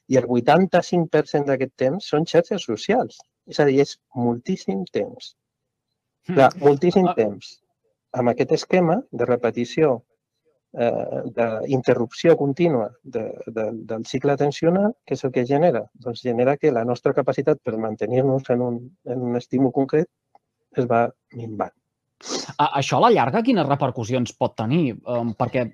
i 0.08 0.18
el 0.18 0.26
85% 0.26 1.46
d'aquest 1.50 1.74
temps 1.78 2.08
són 2.14 2.26
xarxes 2.26 2.66
socials. 2.66 3.20
És 3.50 3.58
a 3.60 3.66
dir, 3.68 3.80
és 3.82 3.96
moltíssim 4.14 4.84
temps. 4.92 5.34
Clar, 6.28 6.52
moltíssim 6.62 7.08
uh, 7.10 7.14
temps 7.18 7.56
amb 8.12 8.32
aquest 8.32 8.52
esquema 8.58 8.98
de 9.10 9.26
repetició, 9.28 9.92
eh, 10.72 11.22
d'interrupció 11.36 12.36
contínua 12.36 12.90
de, 13.02 13.24
de, 13.46 13.68
del 13.90 14.06
cicle 14.08 14.36
atencional, 14.36 14.92
què 15.06 15.16
és 15.16 15.24
el 15.24 15.32
que 15.34 15.46
genera? 15.48 15.84
Doncs 15.94 16.24
genera 16.24 16.56
que 16.56 16.72
la 16.72 16.84
nostra 16.88 17.14
capacitat 17.16 17.60
per 17.64 17.78
mantenir-nos 17.80 18.50
en, 18.54 18.64
un, 18.68 18.80
en 19.04 19.28
un 19.30 19.40
estímul 19.40 19.72
concret 19.72 20.08
es 20.76 20.88
va 20.88 21.06
minvant. 21.36 21.72
Això 22.62 23.00
a 23.00 23.06
la 23.06 23.10
llarga 23.10 23.42
quines 23.42 23.66
repercussions 23.66 24.34
pot 24.38 24.54
tenir? 24.56 24.92
Um, 25.10 25.32
perquè 25.34 25.66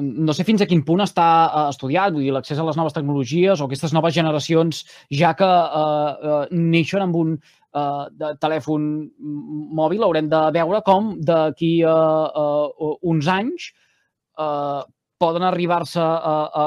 no 0.00 0.34
sé 0.34 0.44
fins 0.48 0.64
a 0.64 0.68
quin 0.70 0.82
punt 0.86 1.02
està 1.04 1.28
uh, 1.46 1.62
estudiat, 1.70 2.12
vull 2.14 2.26
dir, 2.26 2.34
l'accés 2.34 2.58
a 2.58 2.66
les 2.66 2.78
noves 2.78 2.96
tecnologies 2.96 3.60
o 3.60 3.68
aquestes 3.68 3.94
noves 3.96 4.14
generacions, 4.16 4.84
ja 5.14 5.32
que 5.38 5.48
uh, 5.48 6.10
uh, 6.10 6.44
neixen 6.50 7.06
amb 7.06 7.18
un 7.20 7.34
uh, 7.38 8.06
de 8.10 8.34
telèfon 8.42 8.86
mòbil, 9.80 10.06
haurem 10.06 10.30
de 10.32 10.44
veure 10.58 10.82
com 10.86 11.14
d'aquí 11.18 11.74
a 11.86 11.96
uh, 12.30 12.94
uns 13.12 13.30
anys 13.30 13.70
uh, 14.38 14.82
poden 15.20 15.44
arribar-se 15.44 16.00
a, 16.00 16.36
a 16.62 16.66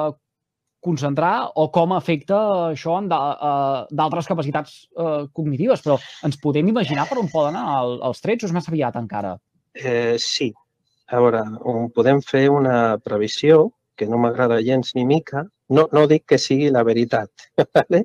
concentrar 0.83 1.51
o 1.55 1.69
com 1.73 1.95
afecta 1.95 2.39
això 2.73 2.97
en 2.99 3.07
d'altres 3.09 4.27
capacitats 4.29 4.75
eh, 4.91 5.23
cognitives, 5.31 5.81
però 5.85 5.95
ens 6.27 6.39
podem 6.43 6.67
imaginar 6.73 7.07
per 7.09 7.21
on 7.21 7.31
poden 7.31 7.55
anar 7.55 8.09
els 8.11 8.19
trets 8.23 8.43
o 8.43 8.49
és 8.49 8.55
més 8.55 8.67
aviat 8.69 8.99
encara? 8.99 9.37
Eh, 9.73 10.19
sí. 10.19 10.51
A 11.13 11.19
veure, 11.21 11.41
podem 11.95 12.21
fer 12.25 12.47
una 12.49 12.97
previsió 12.97 13.67
que 13.95 14.07
no 14.09 14.17
m'agrada 14.21 14.61
gens 14.65 14.95
ni 14.97 15.03
mica. 15.05 15.43
No, 15.77 15.85
no 15.95 16.03
dic 16.09 16.25
que 16.31 16.37
sigui 16.41 16.69
la 16.73 16.81
veritat, 16.85 17.45
¿vale? 17.77 18.01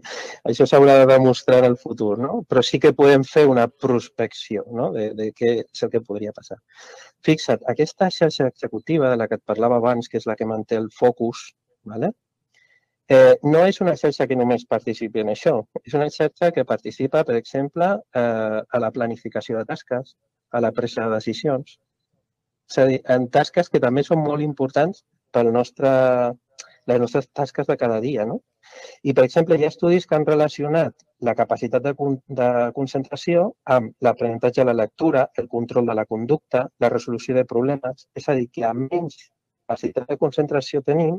això 0.50 0.64
s'haurà 0.68 0.94
de 1.00 1.08
demostrar 1.10 1.58
el 1.66 1.74
futur, 1.80 2.14
no? 2.22 2.38
però 2.48 2.62
sí 2.64 2.78
que 2.80 2.94
podem 2.96 3.24
fer 3.28 3.44
una 3.50 3.66
prospecció 3.68 4.62
no? 4.78 4.90
de, 4.94 5.08
de 5.18 5.26
què 5.36 5.50
és 5.64 5.82
el 5.84 5.90
que 5.92 6.00
podria 6.04 6.32
passar. 6.36 6.60
Fixa't, 7.26 7.66
aquesta 7.72 8.08
xarxa 8.14 8.46
executiva 8.52 9.10
de 9.10 9.18
la 9.20 9.28
que 9.28 9.40
et 9.40 9.44
parlava 9.52 9.80
abans, 9.82 10.08
que 10.08 10.20
és 10.22 10.28
la 10.30 10.36
que 10.38 10.48
manté 10.48 10.78
el 10.80 10.88
focus, 11.00 11.48
¿vale? 11.84 12.12
Eh, 13.08 13.34
no 13.42 13.64
és 13.64 13.80
una 13.80 13.96
xarxa 13.96 14.28
que 14.28 14.36
només 14.36 14.68
participi 14.68 15.24
en 15.24 15.32
això. 15.32 15.58
És 15.82 15.96
una 15.96 16.08
xarxa 16.12 16.52
que 16.52 16.68
participa, 16.68 17.24
per 17.24 17.36
exemple, 17.40 17.90
eh, 18.22 18.60
a 18.60 18.80
la 18.84 18.90
planificació 18.92 19.58
de 19.58 19.68
tasques, 19.72 20.14
a 20.52 20.60
la 20.60 20.72
presa 20.76 21.06
de 21.06 21.16
decisions. 21.16 21.78
És 22.70 22.78
a 22.78 22.84
dir, 22.90 22.98
en 23.14 23.28
tasques 23.32 23.70
que 23.72 23.80
també 23.80 24.04
són 24.04 24.20
molt 24.24 24.44
importants 24.44 25.04
pel 25.32 25.52
nostre, 25.52 25.90
les 26.90 27.00
nostres 27.00 27.28
tasques 27.40 27.68
de 27.68 27.76
cada 27.80 28.00
dia. 28.04 28.26
No? 28.28 28.40
I, 29.02 29.14
per 29.16 29.24
exemple, 29.24 29.56
hi 29.56 29.64
ha 29.64 29.72
estudis 29.72 30.06
que 30.06 30.16
han 30.18 30.26
relacionat 30.28 31.06
la 31.28 31.34
capacitat 31.38 31.84
de, 31.86 31.94
de 32.40 32.48
concentració 32.76 33.48
amb 33.76 33.94
l'aprenentatge 34.04 34.62
de 34.62 34.68
la 34.68 34.76
lectura, 34.82 35.26
el 35.40 35.48
control 35.48 35.88
de 35.88 35.96
la 35.96 36.04
conducta, 36.04 36.66
la 36.84 36.92
resolució 36.92 37.36
de 37.38 37.46
problemes. 37.52 38.06
És 38.14 38.28
a 38.28 38.36
dir, 38.38 38.48
que 38.52 38.66
a 38.68 38.74
menys 38.76 39.18
capacitat 39.68 40.08
de 40.08 40.16
concentració 40.20 40.82
tenim, 40.84 41.18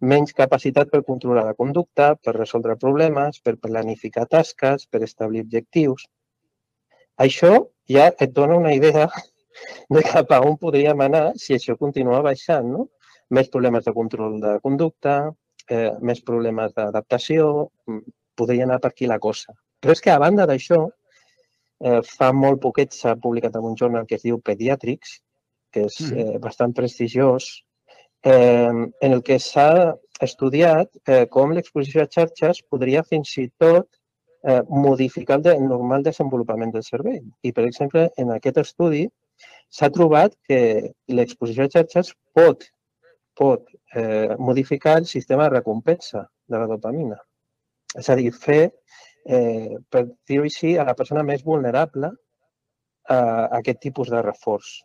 menys 0.00 0.34
capacitat 0.36 0.90
per 0.92 1.04
controlar 1.08 1.44
la 1.48 1.56
conducta, 1.58 2.14
per 2.16 2.36
resoldre 2.36 2.76
problemes, 2.80 3.40
per 3.40 3.56
planificar 3.66 4.26
tasques, 4.30 4.86
per 4.90 5.02
establir 5.06 5.44
objectius. 5.44 6.08
Això 7.24 7.54
ja 7.90 8.10
et 8.10 8.32
dona 8.36 8.58
una 8.58 8.74
idea 8.74 9.08
de 9.90 10.02
cap 10.06 10.32
a 10.32 10.40
on 10.44 10.58
podríem 10.60 11.00
anar 11.04 11.24
si 11.40 11.54
això 11.56 11.76
continua 11.78 12.22
baixant. 12.22 12.68
No? 12.70 12.88
Més 13.34 13.50
problemes 13.52 13.86
de 13.86 13.94
control 13.96 14.40
de 14.42 14.58
conducta, 14.64 15.32
eh, 15.70 15.92
més 16.00 16.20
problemes 16.22 16.74
d'adaptació, 16.76 17.70
mm, 17.88 18.02
podria 18.36 18.64
anar 18.64 18.80
per 18.80 18.92
aquí 18.92 19.06
la 19.06 19.18
cosa. 19.18 19.54
Però 19.80 19.92
és 19.92 20.00
que 20.00 20.10
a 20.10 20.18
banda 20.18 20.46
d'això, 20.46 20.80
eh, 21.80 22.00
fa 22.02 22.32
molt 22.32 22.60
poquet 22.60 22.92
s'ha 22.92 23.16
publicat 23.16 23.56
en 23.56 23.64
un 23.64 23.76
jornal 23.76 24.06
que 24.06 24.16
es 24.16 24.22
diu 24.22 24.40
Pediatrics, 24.40 25.20
que 25.72 25.86
és 25.88 26.00
mm. 26.00 26.18
eh, 26.18 26.38
bastant 26.38 26.72
prestigiós, 26.72 27.64
eh, 28.24 28.72
en 29.00 29.12
el 29.12 29.22
que 29.22 29.38
s'ha 29.38 29.94
estudiat 30.20 30.88
eh, 31.06 31.26
com 31.26 31.52
l'exposició 31.52 32.04
a 32.04 32.08
xarxes 32.10 32.62
podria 32.70 33.02
fins 33.02 33.34
i 33.42 33.48
tot 33.58 33.88
eh, 34.44 34.62
modificar 34.68 35.40
el 35.52 35.66
normal 35.66 36.04
desenvolupament 36.06 36.72
del 36.72 36.86
cervell. 36.86 37.24
I, 37.42 37.52
per 37.52 37.66
exemple, 37.66 38.08
en 38.16 38.32
aquest 38.36 38.60
estudi 38.62 39.04
s'ha 39.70 39.90
trobat 39.94 40.34
que 40.48 40.92
l'exposició 41.08 41.66
a 41.66 41.72
xarxes 41.72 42.14
pot, 42.34 42.64
pot 43.34 43.66
eh, 43.94 44.34
modificar 44.38 44.98
el 45.02 45.06
sistema 45.10 45.48
de 45.48 45.56
recompensa 45.56 46.26
de 46.46 46.58
la 46.58 46.70
dopamina. 46.70 47.18
És 47.98 48.10
a 48.10 48.16
dir, 48.18 48.30
fer, 48.32 48.72
eh, 49.26 49.76
per 49.90 50.06
dir-ho 50.28 50.46
així, 50.48 50.76
a 50.78 50.86
la 50.86 50.96
persona 50.98 51.22
més 51.26 51.44
vulnerable 51.44 52.12
a 53.12 53.20
aquest 53.60 53.82
tipus 53.84 54.08
de 54.08 54.22
reforç 54.24 54.78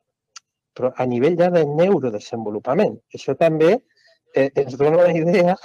però 0.79 0.93
a 0.95 1.05
nivell 1.05 1.35
ja 1.35 1.49
de 1.51 1.65
neurodesenvolupament. 1.67 2.95
Això 3.15 3.35
també 3.35 3.73
eh, 3.75 4.47
ens 4.47 4.77
dona 4.79 5.03
una 5.03 5.15
idea, 5.15 5.55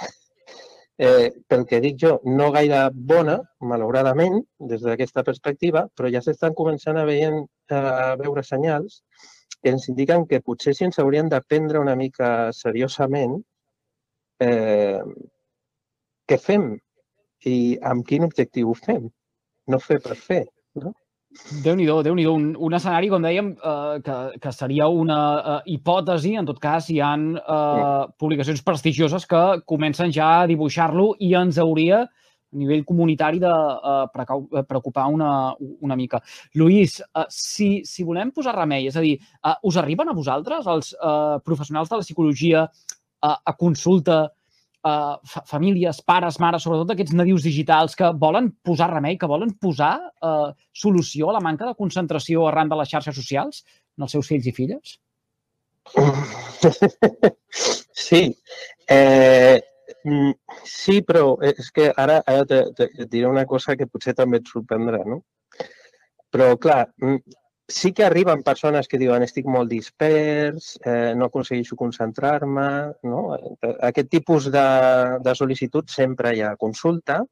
eh, 0.99 1.29
pel 1.47 1.63
que 1.69 1.79
dic 1.83 1.99
jo, 2.01 2.17
no 2.27 2.49
gaire 2.55 2.81
bona, 3.11 3.37
malauradament, 3.71 4.41
des 4.71 4.83
d'aquesta 4.83 5.23
perspectiva, 5.23 5.85
però 5.95 6.11
ja 6.11 6.23
s'estan 6.25 6.57
començant 6.57 6.99
a, 6.99 7.05
veient, 7.07 7.45
a 7.73 8.15
veure 8.19 8.43
senyals 8.43 9.01
que 9.61 9.71
ens 9.73 9.87
indiquen 9.89 10.27
que 10.29 10.41
potser 10.45 10.75
si 10.75 10.85
ens 10.85 10.99
hauríem 11.01 11.29
de 11.31 11.41
prendre 11.41 11.79
una 11.81 11.95
mica 11.95 12.51
seriosament 12.53 13.39
eh, 14.43 15.01
què 16.29 16.37
fem 16.41 16.75
i 17.45 17.57
amb 17.81 18.05
quin 18.05 18.25
objectiu 18.27 18.69
ho 18.69 18.77
fem. 18.77 19.09
No 19.67 19.81
fer 19.81 19.97
per 20.03 20.15
fer, 20.19 20.43
no? 20.77 20.93
Déu-n'hi-do, 21.65 21.97
déu 22.05 22.15
nhi 22.15 22.23
déu 22.23 22.35
un, 22.37 22.45
un 22.55 22.75
escenari, 22.77 23.09
com 23.11 23.23
dèiem, 23.25 23.49
eh, 23.57 23.95
que, 24.05 24.17
que 24.41 24.51
seria 24.55 24.87
una 24.87 25.19
eh, 25.37 25.57
hipòtesi. 25.73 26.35
En 26.39 26.47
tot 26.47 26.61
cas, 26.63 26.87
hi 26.89 27.01
han 27.03 27.25
eh, 27.35 28.03
publicacions 28.21 28.63
prestigioses 28.63 29.27
que 29.27 29.41
comencen 29.67 30.13
ja 30.15 30.29
a 30.37 30.45
dibuixar-lo 30.47 31.09
i 31.19 31.33
ens 31.35 31.59
hauria, 31.59 32.05
nivell 32.55 32.85
comunitari, 32.87 33.41
de 33.43 33.51
eh, 33.51 34.25
eh 34.59 34.63
preocupar 34.67 35.07
una, 35.11 35.53
una 35.59 35.95
mica. 35.95 36.21
Lluís, 36.53 36.99
eh, 37.01 37.25
si, 37.29 37.83
si 37.85 38.03
volem 38.03 38.31
posar 38.31 38.55
remei, 38.55 38.87
és 38.87 38.95
a 38.95 39.03
dir, 39.03 39.17
eh, 39.19 39.57
us 39.63 39.77
arriben 39.77 40.09
a 40.09 40.17
vosaltres, 40.17 40.67
els 40.67 40.93
eh, 40.95 41.37
professionals 41.45 41.91
de 41.91 42.01
la 42.01 42.07
psicologia, 42.07 42.65
eh, 42.65 43.35
a 43.35 43.55
consulta 43.57 44.23
uh, 44.85 45.41
famílies, 45.45 46.01
pares, 46.05 46.37
mares, 46.39 46.63
sobretot 46.65 46.93
aquests 46.93 47.15
nadius 47.17 47.45
digitals 47.45 47.97
que 47.97 48.11
volen 48.21 48.51
posar 48.65 48.91
remei, 48.93 49.17
que 49.17 49.29
volen 49.29 49.55
posar 49.61 49.95
uh, 50.21 50.51
solució 50.73 51.29
a 51.29 51.37
la 51.37 51.43
manca 51.43 51.65
de 51.67 51.75
concentració 51.79 52.45
arran 52.47 52.69
de 52.71 52.77
les 52.79 52.91
xarxes 52.93 53.17
socials 53.17 53.63
en 53.97 54.05
els 54.07 54.15
seus 54.17 54.29
fills 54.31 54.47
i 54.47 54.55
filles? 54.55 54.99
Sí. 57.95 58.19
Eh, 58.91 59.57
sí, 60.63 60.99
però 61.01 61.35
és 61.43 61.71
que 61.75 61.89
ara, 61.97 62.19
ara 62.25 62.45
te, 62.49 62.61
te, 62.77 62.89
et 62.93 63.09
diré 63.11 63.29
una 63.29 63.45
cosa 63.49 63.75
que 63.79 63.87
potser 63.89 64.13
també 64.17 64.41
et 64.41 64.51
sorprendrà, 64.51 65.01
no? 65.05 65.21
Però, 66.33 66.51
clar, 66.61 66.81
mm, 67.01 67.37
sí 67.67 67.91
que 67.93 68.05
arriben 68.05 68.43
persones 68.43 68.87
que 68.87 68.99
diuen 69.01 69.23
estic 69.25 69.47
molt 69.49 69.71
dispers, 69.71 70.75
eh, 70.85 71.13
no 71.17 71.29
aconsegueixo 71.29 71.77
concentrar-me, 71.79 72.67
no? 73.09 73.21
Aquest 73.89 74.11
tipus 74.11 74.51
de, 74.53 74.67
de 75.25 75.35
sol·licitud 75.39 75.89
sempre 75.89 76.35
hi 76.35 76.43
ha 76.45 76.55
consulta, 76.61 77.23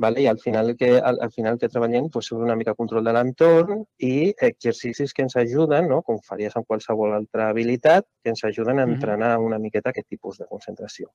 vale? 0.00 0.22
i 0.22 0.26
al 0.26 0.38
final 0.38 0.74
que, 0.76 0.98
al, 0.98 1.18
al 1.20 1.32
final 1.32 1.58
que 1.60 1.68
treballem 1.68 2.08
pues, 2.12 2.30
és 2.32 2.38
una 2.38 2.56
mica 2.56 2.74
control 2.78 3.04
de 3.04 3.12
l'entorn 3.14 3.82
i 4.06 4.32
exercicis 4.48 5.12
que 5.14 5.26
ens 5.26 5.36
ajuden, 5.42 5.90
no? 5.92 6.00
com 6.06 6.22
faries 6.26 6.56
amb 6.56 6.66
qualsevol 6.66 7.12
altra 7.18 7.50
habilitat, 7.50 8.08
que 8.24 8.32
ens 8.32 8.42
ajuden 8.48 8.80
a 8.80 8.88
entrenar 8.88 9.36
una 9.38 9.60
miqueta 9.60 9.92
aquest 9.92 10.08
tipus 10.08 10.40
de 10.40 10.48
concentració. 10.48 11.12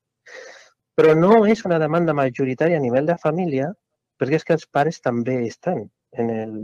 Però 0.96 1.12
no 1.14 1.42
és 1.52 1.64
una 1.68 1.78
demanda 1.82 2.14
majoritària 2.16 2.78
a 2.80 2.84
nivell 2.84 3.08
de 3.08 3.18
família, 3.20 3.72
perquè 4.16 4.40
és 4.40 4.46
que 4.48 4.56
els 4.56 4.66
pares 4.72 5.02
també 5.04 5.36
estan 5.46 5.84
en 6.16 6.30
el, 6.30 6.54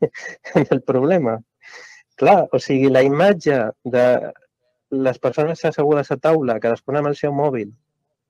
en 0.60 0.66
el 0.70 0.82
problema. 0.86 1.38
Clar, 2.22 2.44
o 2.54 2.60
sigui, 2.62 2.90
la 2.92 3.02
imatge 3.02 3.58
de 3.96 4.06
les 4.92 5.18
persones 5.18 5.64
assegudes 5.64 6.12
a 6.12 6.18
taula, 6.20 6.60
cadascuna 6.60 7.00
amb 7.00 7.10
el 7.10 7.18
seu 7.18 7.32
mòbil, 7.34 7.72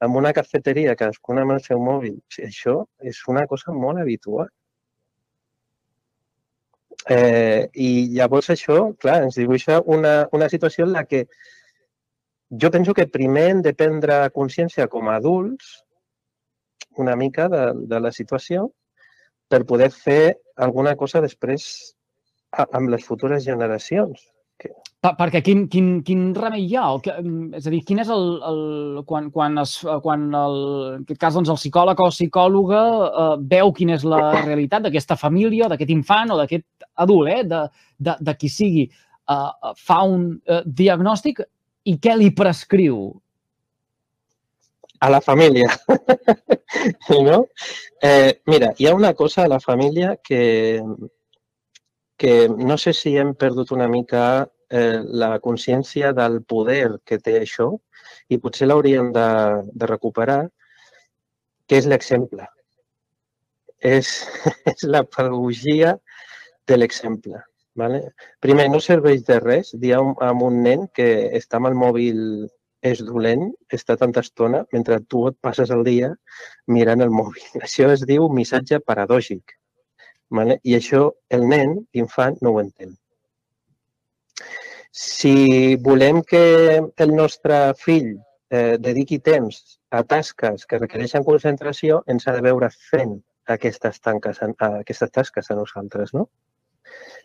amb 0.03 0.17
una 0.17 0.33
cafeteria, 0.33 0.97
cadascuna 0.99 1.45
amb 1.45 1.57
el 1.57 1.63
seu 1.65 1.81
mòbil, 1.83 2.17
això 2.47 2.77
és 3.13 3.21
una 3.29 3.47
cosa 3.51 3.75
molt 3.75 4.01
habitual. 4.03 4.49
Eh, 7.11 7.69
I 7.75 7.89
llavors 8.15 8.53
això, 8.55 8.79
clar, 9.03 9.25
ens 9.27 9.39
dibuixa 9.41 9.81
una, 9.97 10.29
una 10.33 10.49
situació 10.49 10.87
en 10.87 10.95
la 10.95 11.03
que 11.11 11.27
jo 12.61 12.71
penso 12.71 12.93
que 12.95 13.07
primer 13.09 13.49
hem 13.51 13.63
de 13.65 13.73
prendre 13.73 14.29
consciència 14.37 14.89
com 14.93 15.09
a 15.09 15.17
adults 15.17 15.81
una 17.01 17.17
mica 17.17 17.49
de, 17.49 17.65
de 17.89 18.01
la 18.01 18.13
situació 18.13 18.69
per 19.49 19.65
poder 19.69 19.91
fer 19.93 20.37
alguna 20.57 20.95
cosa 20.97 21.23
després 21.25 21.65
amb 22.53 22.93
les 22.93 23.05
futures 23.05 23.45
generacions. 23.45 24.29
perquè 25.03 25.41
quin, 25.43 25.65
quin, 25.67 25.87
quin 26.07 26.29
remei 26.37 26.67
hi 26.69 26.77
ha? 26.77 26.85
El 26.93 27.01
que, 27.03 27.15
és 27.59 27.65
a 27.67 27.71
dir, 27.73 27.81
quin 27.89 27.99
és 28.05 28.11
el... 28.13 28.27
el 28.47 28.61
quan, 29.09 29.31
quan, 29.35 29.57
es, 29.59 29.73
quan 30.05 30.29
el, 30.39 30.59
en 30.93 31.07
aquest 31.07 31.21
cas 31.21 31.35
doncs, 31.35 31.51
el 31.51 31.59
psicòleg 31.59 32.01
o 32.05 32.11
psicòloga 32.13 32.83
eh, 33.09 33.25
veu 33.55 33.73
quina 33.75 33.97
és 33.97 34.05
la 34.07 34.21
realitat 34.45 34.85
d'aquesta 34.85 35.17
família, 35.19 35.67
d'aquest 35.73 35.91
infant 35.91 36.31
o 36.31 36.39
d'aquest 36.39 36.87
adult, 37.03 37.33
eh, 37.33 37.41
de, 37.49 37.65
de, 37.99 38.15
de 38.21 38.37
qui 38.39 38.53
sigui, 38.53 38.85
uh, 39.33 39.75
fa 39.81 40.03
un 40.07 40.29
uh, 40.37 40.63
diagnòstic 40.67 41.43
i 41.85 41.97
què 41.99 42.15
li 42.19 42.31
prescriu? 42.37 42.99
A 45.03 45.09
la 45.11 45.21
família. 45.21 45.67
no? 47.27 47.39
Eh, 48.03 48.39
mira, 48.47 48.71
hi 48.79 48.87
ha 48.87 48.95
una 48.95 49.13
cosa 49.19 49.45
a 49.45 49.51
la 49.51 49.59
família 49.61 50.17
que, 50.23 50.83
que 52.17 52.49
no 52.49 52.79
sé 52.79 52.93
si 52.95 53.17
hem 53.19 53.35
perdut 53.35 53.73
una 53.75 53.89
mica 53.91 54.25
eh, 54.71 55.03
la 55.03 55.39
consciència 55.43 56.13
del 56.15 56.41
poder 56.47 57.01
que 57.05 57.19
té 57.19 57.41
això 57.41 57.73
i 58.31 58.39
potser 58.39 58.69
l'hauríem 58.71 59.11
de, 59.15 59.29
de 59.75 59.89
recuperar, 59.91 60.41
que 61.67 61.83
és 61.83 61.89
l'exemple. 61.91 62.47
És, 63.83 64.15
és 64.73 64.87
la 64.87 65.03
pedagogia 65.03 65.97
de 66.71 66.79
l'exemple. 66.79 67.43
Vale? 67.75 68.01
Primer, 68.45 68.67
no 68.69 68.81
serveix 68.85 69.23
de 69.29 69.39
res 69.41 69.73
dir 69.83 69.95
a 69.97 70.33
un 70.49 70.59
nen 70.65 70.89
que 70.97 71.07
està 71.39 71.59
amb 71.59 71.71
el 71.71 71.79
mòbil 71.83 72.19
és 72.91 73.01
dolent 73.07 73.45
estar 73.79 73.97
tanta 74.01 74.23
estona 74.27 74.65
mentre 74.75 74.99
tu 75.15 75.23
et 75.29 75.37
passes 75.47 75.71
el 75.77 75.85
dia 75.87 76.11
mirant 76.77 77.05
el 77.07 77.15
mòbil. 77.15 77.45
Això 77.67 77.89
es 77.95 78.05
diu 78.11 78.29
missatge 78.41 78.83
paradògic. 78.85 79.57
Vale? 80.33 80.59
I 80.65 80.75
això 80.79 81.11
el 81.37 81.43
nen, 81.49 81.75
l'infant, 81.95 82.39
no 82.41 82.55
ho 82.55 82.61
entén. 82.63 82.95
Si 84.93 85.77
volem 85.89 86.23
que 86.29 86.45
el 87.05 87.13
nostre 87.17 87.59
fill 87.81 88.15
eh, 88.17 88.79
dediqui 88.81 89.19
temps 89.25 89.59
a 89.93 90.01
tasques 90.09 90.65
que 90.69 90.81
requereixen 90.81 91.25
concentració, 91.27 92.01
ens 92.15 92.27
ha 92.27 92.35
de 92.37 92.45
veure 92.49 92.71
fent 92.91 93.19
aquestes, 93.57 94.01
tanques, 94.01 94.41
aquestes 94.43 95.13
tasques 95.13 95.51
a 95.51 95.59
nosaltres. 95.59 96.15
No, 96.17 96.31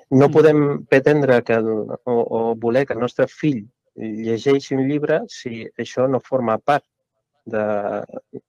no 0.10 0.28
mm. 0.28 0.32
podem 0.32 0.62
pretendre 0.86 1.42
que 1.44 1.54
el, 1.54 1.68
o, 1.68 2.14
o 2.14 2.56
voler 2.56 2.86
que 2.86 2.94
el 2.94 3.04
nostre 3.04 3.28
fill 3.28 3.66
llegeixi 3.98 4.76
un 4.78 4.86
llibre 4.88 5.24
si 5.32 5.66
això 5.80 6.06
no 6.08 6.22
forma 6.22 6.58
part 6.60 6.86
de, 7.46 7.66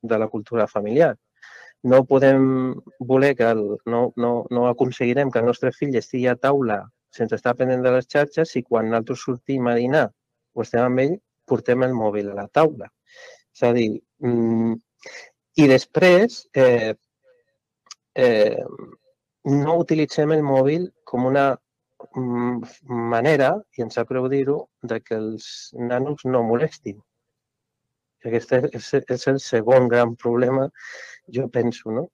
de 0.02 0.18
la 0.18 0.28
cultura 0.28 0.66
familiar. 0.66 1.16
No 1.82 2.04
podem 2.04 2.74
voler 2.98 3.34
que 3.38 3.46
el, 3.46 3.62
no, 3.86 4.12
no, 4.16 4.32
no 4.50 4.66
aconseguirem 4.68 5.30
que 5.30 5.38
el 5.38 5.46
nostre 5.46 5.72
fill 5.72 5.96
estigui 5.96 6.26
a 6.26 6.36
taula 6.36 6.82
sense 7.14 7.38
estar 7.38 7.54
pendent 7.56 7.82
de 7.82 7.94
les 7.94 8.08
xarxes 8.10 8.50
si 8.52 8.62
quan 8.62 8.90
nosaltres 8.90 9.22
sortim 9.24 9.70
a 9.70 9.76
dinar 9.78 10.08
o 10.52 10.62
estem 10.66 10.84
amb 10.84 11.04
ell 11.04 11.16
portem 11.48 11.86
el 11.86 11.94
mòbil 11.96 12.32
a 12.32 12.36
la 12.42 12.48
taula. 12.52 12.90
És 13.54 13.62
a 13.64 13.72
dir, 13.72 13.88
mm, 14.20 14.74
i 15.62 15.66
després 15.70 16.42
eh, 16.54 16.94
eh, 18.14 18.64
no 19.48 19.78
utilitzem 19.80 20.34
el 20.36 20.44
mòbil 20.44 20.90
com 21.08 21.26
una 21.32 21.48
Mm, 22.14 22.62
manera, 23.12 23.48
i 23.76 23.82
em 23.84 23.88
sap 23.94 24.10
greu 24.12 24.28
dir-ho, 24.32 24.58
de 24.90 24.98
que 25.04 25.16
els 25.18 25.46
nanos 25.92 26.24
no 26.34 26.44
molestin. 26.46 27.00
Aquest 28.28 28.54
és, 28.58 28.92
és 29.16 29.26
el 29.32 29.40
segon 29.42 29.88
gran 29.92 30.14
problema, 30.22 30.68
jo 31.38 31.48
penso, 31.56 31.90
no? 31.96 32.04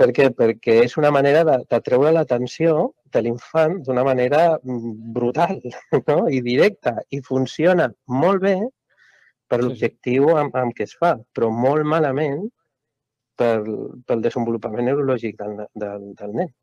Per 0.00 0.10
què? 0.16 0.28
Perquè 0.40 0.76
és 0.84 0.96
una 1.00 1.10
manera 1.16 1.42
de, 1.48 1.56
de 1.72 1.80
treure 1.86 2.12
l'atenció 2.12 2.74
de 3.16 3.22
l'infant 3.24 3.78
d'una 3.86 4.04
manera 4.04 4.42
mm, 4.58 4.92
brutal 5.16 5.56
no? 6.10 6.18
i 6.28 6.42
directa 6.44 6.94
i 7.16 7.22
funciona 7.30 7.88
molt 8.24 8.44
bé 8.44 8.56
per 9.48 9.62
l'objectiu 9.62 10.34
amb, 10.36 10.56
amb 10.60 10.76
què 10.76 10.84
es 10.90 10.92
fa, 11.00 11.14
però 11.32 11.48
molt 11.64 11.88
malament 11.88 12.44
pel, 13.40 13.72
pel 14.04 14.24
desenvolupament 14.28 14.90
neurològic 14.90 15.40
del, 15.40 15.64
del, 15.86 16.08
del 16.20 16.38
nen 16.42 16.54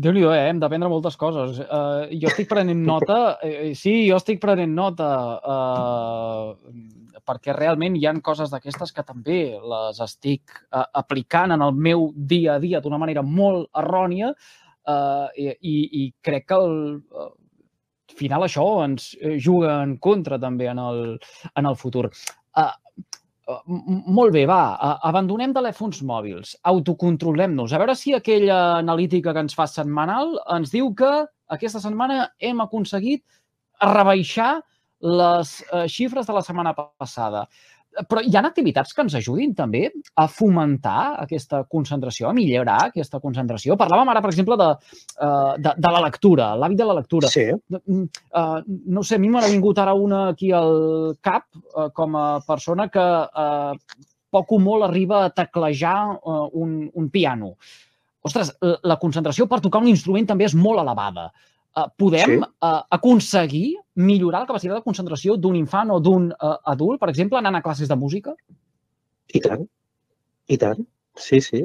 déu 0.00 0.14
nhi 0.16 0.22
eh? 0.24 0.46
Hem 0.48 0.60
d'aprendre 0.62 0.90
moltes 0.90 1.16
coses. 1.20 1.58
Uh, 1.60 2.08
jo 2.14 2.30
estic 2.30 2.48
prenent 2.50 2.80
nota, 2.86 3.18
eh, 3.46 3.72
sí, 3.76 4.06
jo 4.08 4.16
estic 4.20 4.40
prenent 4.42 4.72
nota 4.74 5.10
uh, 5.40 6.54
perquè 7.26 7.54
realment 7.56 7.98
hi 7.98 8.06
han 8.08 8.22
coses 8.24 8.52
d'aquestes 8.52 8.94
que 8.96 9.04
també 9.06 9.42
les 9.72 10.00
estic 10.00 10.54
uh, 10.70 10.86
aplicant 11.02 11.52
en 11.56 11.66
el 11.66 11.76
meu 11.76 12.10
dia 12.14 12.56
a 12.56 12.62
dia 12.62 12.80
d'una 12.80 13.00
manera 13.00 13.22
molt 13.22 13.68
errònia 13.76 14.32
uh, 14.32 15.28
i, 15.36 15.76
i 16.00 16.04
crec 16.24 16.48
que 16.48 16.58
el, 16.58 16.76
uh, 17.12 17.30
al 18.10 18.18
final 18.18 18.46
això 18.46 18.66
ens 18.84 19.12
juga 19.38 19.80
en 19.84 19.98
contra 20.02 20.40
també 20.40 20.66
en 20.70 20.80
el, 20.82 21.18
en 21.54 21.68
el 21.68 21.76
futur. 21.78 22.08
Uh, 22.58 22.72
molt 23.66 24.32
bé, 24.34 24.44
va, 24.48 24.76
abandonem 25.06 25.52
telèfons 25.56 26.00
mòbils, 26.06 26.54
autocontrolem-nos. 26.70 27.72
A 27.72 27.80
veure 27.82 27.96
si 27.98 28.14
aquella 28.16 28.58
analítica 28.78 29.34
que 29.34 29.44
ens 29.46 29.56
fa 29.56 29.66
setmanal 29.70 30.36
ens 30.56 30.72
diu 30.74 30.92
que 30.94 31.10
aquesta 31.56 31.82
setmana 31.82 32.30
hem 32.38 32.62
aconseguit 32.64 33.24
rebaixar 33.80 34.60
les 35.00 35.54
eh, 35.72 35.86
xifres 35.88 36.26
de 36.28 36.36
la 36.36 36.42
setmana 36.44 36.74
passada. 36.76 37.46
Però 37.90 38.22
hi 38.22 38.36
ha 38.36 38.42
activitats 38.46 38.94
que 38.94 39.02
ens 39.02 39.16
ajudin 39.18 39.50
també 39.58 39.82
a 40.14 40.26
fomentar 40.30 41.16
aquesta 41.24 41.64
concentració, 41.68 42.28
a 42.28 42.34
millorar 42.36 42.78
aquesta 42.86 43.18
concentració. 43.22 43.76
Parlàvem 43.80 44.12
ara, 44.12 44.22
per 44.22 44.30
exemple, 44.30 44.56
de, 44.60 44.68
eh, 45.26 45.52
de, 45.58 45.74
de 45.76 45.92
la 45.96 46.04
lectura, 46.06 46.52
l'hàbit 46.60 46.78
de 46.78 46.86
la 46.86 46.96
lectura. 47.00 47.32
Sí. 47.32 47.48
Uh, 47.50 48.60
no 48.94 49.02
sé, 49.02 49.18
a 49.18 49.22
mi 49.22 49.32
m'ha 49.32 49.42
vingut 49.48 49.82
ara 49.82 49.96
una 49.98 50.22
aquí 50.30 50.52
al 50.54 51.16
cap 51.20 51.48
uh, 51.50 51.90
com 51.96 52.16
a 52.16 52.26
persona 52.46 52.86
que 52.94 53.04
uh, 53.04 54.06
poc 54.30 54.54
o 54.54 54.62
molt 54.62 54.86
arriba 54.86 55.24
a 55.24 55.34
teclejar 55.34 55.98
uh, 56.14 56.46
un, 56.62 56.84
un 56.94 57.10
piano. 57.10 57.56
Ostres, 58.22 58.52
la 58.60 59.00
concentració 59.00 59.46
per 59.48 59.62
tocar 59.64 59.80
un 59.80 59.88
instrument 59.88 60.26
també 60.28 60.44
és 60.46 60.54
molt 60.54 60.82
elevada 60.82 61.30
eh, 61.76 61.88
podem 61.98 62.36
sí. 62.36 62.38
eh, 62.68 62.80
aconseguir 62.98 63.66
millorar 64.00 64.44
la 64.44 64.50
capacitat 64.50 64.78
de 64.78 64.86
concentració 64.86 65.36
d'un 65.36 65.58
infant 65.58 65.92
o 65.94 66.00
d'un 66.00 66.30
eh, 66.32 66.56
adult, 66.72 67.00
per 67.00 67.10
exemple, 67.12 67.38
anant 67.38 67.58
a 67.58 67.62
classes 67.64 67.90
de 67.90 67.98
música? 67.98 68.34
I 69.34 69.42
tant, 69.44 69.68
i 70.48 70.58
tant. 70.58 70.82
Sí, 71.20 71.40
sí. 71.40 71.64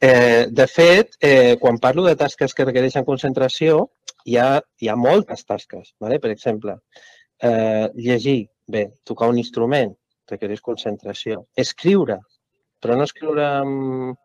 Eh, 0.00 0.46
de 0.50 0.66
fet, 0.70 1.16
eh, 1.20 1.56
quan 1.60 1.78
parlo 1.78 2.04
de 2.06 2.16
tasques 2.16 2.54
que 2.54 2.64
requereixen 2.64 3.04
concentració, 3.04 3.88
hi 4.24 4.38
ha, 4.38 4.48
hi 4.80 4.88
ha 4.88 4.96
moltes 4.96 5.44
tasques. 5.44 5.94
¿vale? 6.00 6.18
Per 6.22 6.30
exemple, 6.30 6.78
eh, 7.42 7.88
llegir, 7.94 8.48
bé, 8.66 8.88
tocar 9.04 9.28
un 9.28 9.38
instrument, 9.38 9.94
requereix 10.30 10.62
concentració. 10.64 11.44
Escriure, 11.56 12.18
però 12.80 12.96
no 12.96 13.06
escriure 13.08 13.44
amb, 13.44 14.16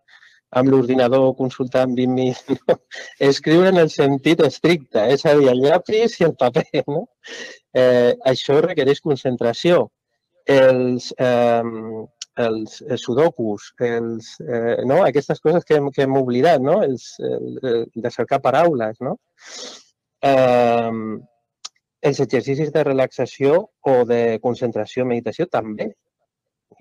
amb 0.60 0.70
l'ordinador 0.70 1.34
consultant 1.39 1.94
20 1.98 2.13
minuts, 2.13 2.63
no? 2.68 2.78
escriure 3.32 3.72
en 3.74 3.82
el 3.82 3.92
sentit 3.94 4.44
estricte, 4.46 5.04
és 5.16 5.26
a 5.26 5.36
dir, 5.39 5.50
el 5.52 5.62
llapis 5.66 6.20
i 6.20 6.28
el 6.30 6.36
paper. 6.39 6.84
No? 6.88 7.06
Eh, 7.74 8.13
això 8.34 8.60
requereix 8.62 9.02
concentració. 9.06 9.88
Els, 10.54 11.12
eh, 11.24 12.04
els, 12.44 12.80
sudokus, 13.00 13.70
els, 13.88 14.34
eh, 14.44 14.82
no? 14.89 15.02
aquestes 15.06 15.39
coses 15.39 15.66
que 15.66 15.80
hem, 15.80 15.89
que 15.96 16.06
hem 16.06 16.18
oblidat, 16.20 16.62
no? 16.62 16.82
els, 16.84 17.13
el, 17.24 17.60
el, 17.63 17.86
de 17.96 18.13
cercar 18.13 18.42
paraules. 18.44 19.00
No? 19.02 19.18
Eh, 20.24 20.92
els 22.04 22.20
exercicis 22.20 22.72
de 22.76 22.84
relaxació 22.84 23.60
o 23.88 24.00
de 24.08 24.39
concentració, 24.44 25.06
meditació 25.08 25.48
també 25.48 25.94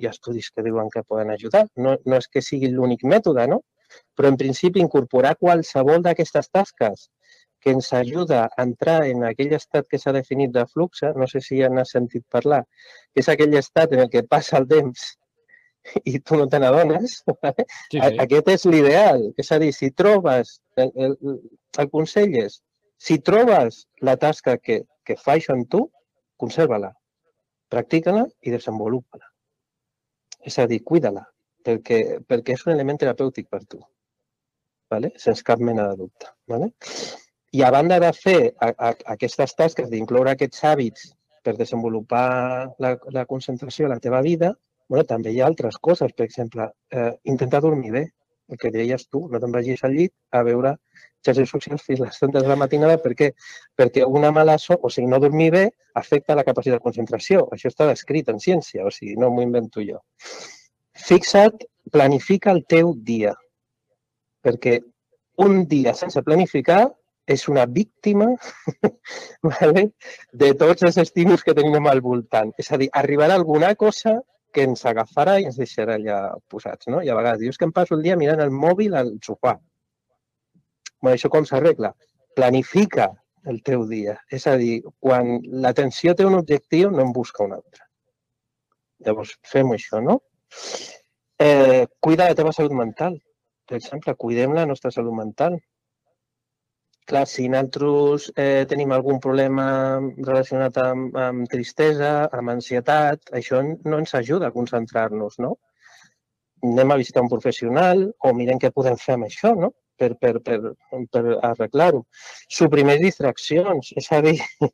hi 0.03 0.09
ha 0.09 0.15
estudis 0.17 0.51
que 0.51 0.65
diuen 0.67 0.91
que 0.93 1.05
poden 1.07 1.31
ajudar. 1.35 1.67
No, 1.77 1.97
no 2.05 2.19
és 2.19 2.29
que 2.29 2.43
sigui 2.45 2.71
l'únic 2.73 3.07
mètode, 3.15 3.47
no? 3.51 3.63
Però 4.17 4.31
en 4.33 4.39
principi 4.41 4.81
incorporar 4.83 5.37
qualsevol 5.41 6.03
d'aquestes 6.05 6.49
tasques 6.51 7.09
que 7.63 7.71
ens 7.71 7.93
ajuda 7.95 8.49
a 8.49 8.65
entrar 8.67 9.05
en 9.07 9.23
aquell 9.29 9.53
estat 9.55 9.87
que 9.89 9.99
s'ha 10.03 10.13
definit 10.17 10.51
de 10.55 10.65
flux, 10.67 11.05
no 11.15 11.29
sé 11.31 11.41
si 11.41 11.61
ja 11.61 11.71
n'has 11.71 11.95
sentit 11.95 12.25
parlar, 12.37 12.65
que 13.15 13.23
és 13.23 13.29
aquell 13.31 13.55
estat 13.61 13.95
en 13.95 14.03
el 14.05 14.11
que 14.11 14.25
passa 14.27 14.59
el 14.59 14.67
temps 14.73 15.05
i 16.13 16.19
tu 16.19 16.39
no 16.41 16.49
te 16.51 16.59
n'adones, 16.63 17.21
sí, 17.23 17.99
sí. 17.99 18.03
aquest 18.27 18.51
és 18.57 18.67
l'ideal. 18.67 19.29
És 19.39 19.53
a 19.55 19.61
dir, 19.63 19.71
si 19.77 19.93
trobes, 20.03 20.57
el, 20.77 20.91
el, 21.07 21.17
el 21.79 21.91
consell 21.95 22.35
és, 22.43 22.59
si 22.99 23.19
trobes 23.19 23.85
la 24.03 24.17
tasca 24.19 24.59
que, 24.59 24.83
que 25.07 25.19
fa 25.19 25.39
això 25.39 25.55
en 25.59 25.67
tu, 25.71 25.87
conserva-la, 26.43 26.93
practica-la 27.71 28.27
i 28.43 28.55
desenvolupa-la. 28.55 29.32
És 30.43 30.59
a 30.59 30.67
dir, 30.71 30.83
cuida-la, 30.87 31.25
perquè, 31.65 31.99
perquè 32.29 32.57
és 32.57 32.65
un 32.67 32.75
element 32.75 32.99
terapèutic 33.01 33.49
per 33.51 33.63
tu, 33.65 33.81
vale? 34.91 35.13
sense 35.17 35.45
cap 35.47 35.63
mena 35.63 35.89
de 35.91 36.01
dubte. 36.03 36.31
Vale? 36.51 36.73
I 37.53 37.63
a 37.63 37.71
banda 37.75 37.99
de 38.01 38.11
fer 38.17 38.39
a, 38.59 38.71
a, 38.73 38.93
aquestes 39.15 39.55
tasques, 39.59 39.91
d'incloure 39.93 40.33
aquests 40.33 40.65
hàbits 40.65 41.11
per 41.45 41.57
desenvolupar 41.59 42.27
la, 42.83 42.95
la 43.13 43.25
concentració 43.29 43.87
a 43.87 43.95
la 43.95 44.01
teva 44.03 44.23
vida, 44.25 44.53
bueno, 44.89 45.05
també 45.09 45.33
hi 45.33 45.41
ha 45.43 45.49
altres 45.51 45.79
coses. 45.79 46.15
Per 46.17 46.25
exemple, 46.27 46.69
eh, 46.93 47.11
intentar 47.35 47.61
dormir 47.65 47.93
bé, 47.95 48.05
el 48.53 48.61
que 48.61 48.71
deies 48.75 49.09
tu, 49.09 49.27
no 49.33 49.41
te'n 49.41 49.55
vagis 49.55 49.83
al 49.87 49.97
llit 49.97 50.13
a 50.31 50.43
veure 50.47 50.77
xarxes 51.25 51.51
socials 51.55 51.85
fins 51.87 52.01
les 52.03 52.19
30 52.19 52.43
de 52.43 52.51
la 52.51 52.59
matinada. 52.59 52.99
Per 53.03 53.15
què? 53.19 53.31
Perquè 53.79 54.07
una 54.07 54.33
mala 54.35 54.59
son, 54.59 54.81
o 54.83 54.91
sigui, 54.91 55.09
no 55.11 55.21
dormir 55.23 55.51
bé, 55.55 55.67
afecta 55.99 56.37
la 56.39 56.45
capacitat 56.47 56.81
de 56.81 56.87
concentració. 56.87 57.47
Això 57.55 57.71
està 57.73 57.87
descrit 57.91 58.31
en 58.33 58.41
ciència, 58.43 58.87
o 58.87 58.91
sigui, 58.95 59.17
no 59.21 59.31
m'ho 59.31 59.45
invento 59.47 59.85
jo. 59.87 60.01
Fixa't, 61.07 61.63
planifica 61.93 62.53
el 62.55 62.65
teu 62.71 62.93
dia, 62.95 63.33
perquè 64.43 64.79
un 65.43 65.65
dia 65.69 65.95
sense 65.99 66.21
planificar 66.23 66.85
és 67.27 67.47
una 67.49 67.65
víctima 67.67 68.29
vale? 69.51 69.89
de 70.33 70.53
tots 70.59 70.83
els 70.89 70.99
estímuls 70.99 71.43
que 71.47 71.55
tenim 71.55 71.87
al 71.87 72.03
voltant. 72.05 72.53
És 72.59 72.71
a 72.73 72.79
dir, 72.79 72.91
arribarà 72.93 73.39
alguna 73.39 73.75
cosa 73.79 74.19
que 74.53 74.67
ens 74.69 74.85
agafarà 74.89 75.39
i 75.41 75.49
ens 75.49 75.59
deixarà 75.61 75.97
allà 75.99 76.19
posats. 76.53 76.89
No? 76.93 77.03
I 77.03 77.11
a 77.11 77.17
vegades 77.19 77.43
dius 77.43 77.59
que 77.59 77.69
em 77.69 77.75
passo 77.75 77.97
el 77.97 78.05
dia 78.05 78.19
mirant 78.21 78.43
el 78.45 78.53
mòbil 78.55 78.97
al 78.99 79.15
sofà. 79.25 79.57
Bueno, 81.03 81.17
això 81.17 81.31
com 81.33 81.47
s'arregla? 81.49 81.93
Planifica 82.37 83.09
el 83.51 83.63
teu 83.67 83.87
dia. 83.89 84.17
És 84.31 84.47
a 84.47 84.57
dir, 84.61 84.83
quan 85.03 85.39
l'atenció 85.65 86.15
té 86.15 86.27
un 86.29 86.39
objectiu, 86.39 86.93
no 86.95 87.03
en 87.03 87.13
busca 87.17 87.45
un 87.45 87.57
altre. 87.59 87.89
Llavors, 89.03 89.35
fem 89.49 89.73
això, 89.75 90.01
no? 90.05 90.21
Eh, 91.43 91.87
cuida 92.01 92.29
la 92.29 92.39
teva 92.39 92.53
salut 92.55 92.77
mental. 92.79 93.19
Per 93.67 93.79
exemple, 93.81 94.15
cuidem 94.15 94.55
la 94.55 94.67
nostra 94.69 94.93
salut 94.95 95.17
mental. 95.17 95.59
Clar, 97.11 97.25
si 97.27 97.49
nosaltres 97.51 98.29
eh, 98.39 98.65
tenim 98.71 98.93
algun 98.95 99.19
problema 99.23 99.67
relacionat 100.29 100.79
amb, 100.85 101.17
amb 101.19 101.51
tristesa, 101.51 102.13
amb 102.39 102.55
ansietat, 102.55 103.33
això 103.41 103.61
no 103.65 103.99
ens 103.99 104.15
ajuda 104.19 104.49
a 104.49 104.55
concentrar-nos, 104.55 105.39
no? 105.43 105.57
Anem 106.63 106.95
a 106.95 106.99
visitar 107.01 107.25
un 107.25 107.31
professional 107.33 108.05
o 108.23 108.35
mirem 108.39 108.61
què 108.63 108.71
podem 108.71 108.99
fer 109.05 109.17
amb 109.17 109.27
això, 109.27 109.57
no? 109.59 109.73
per, 110.03 110.15
per, 110.19 110.41
per, 110.43 110.75
per 111.13 111.23
arreglar-ho. 111.49 112.03
Suprimir 112.59 112.99
distraccions, 113.03 113.93
és 113.99 114.09
a 114.13 114.21
dir, 114.25 114.37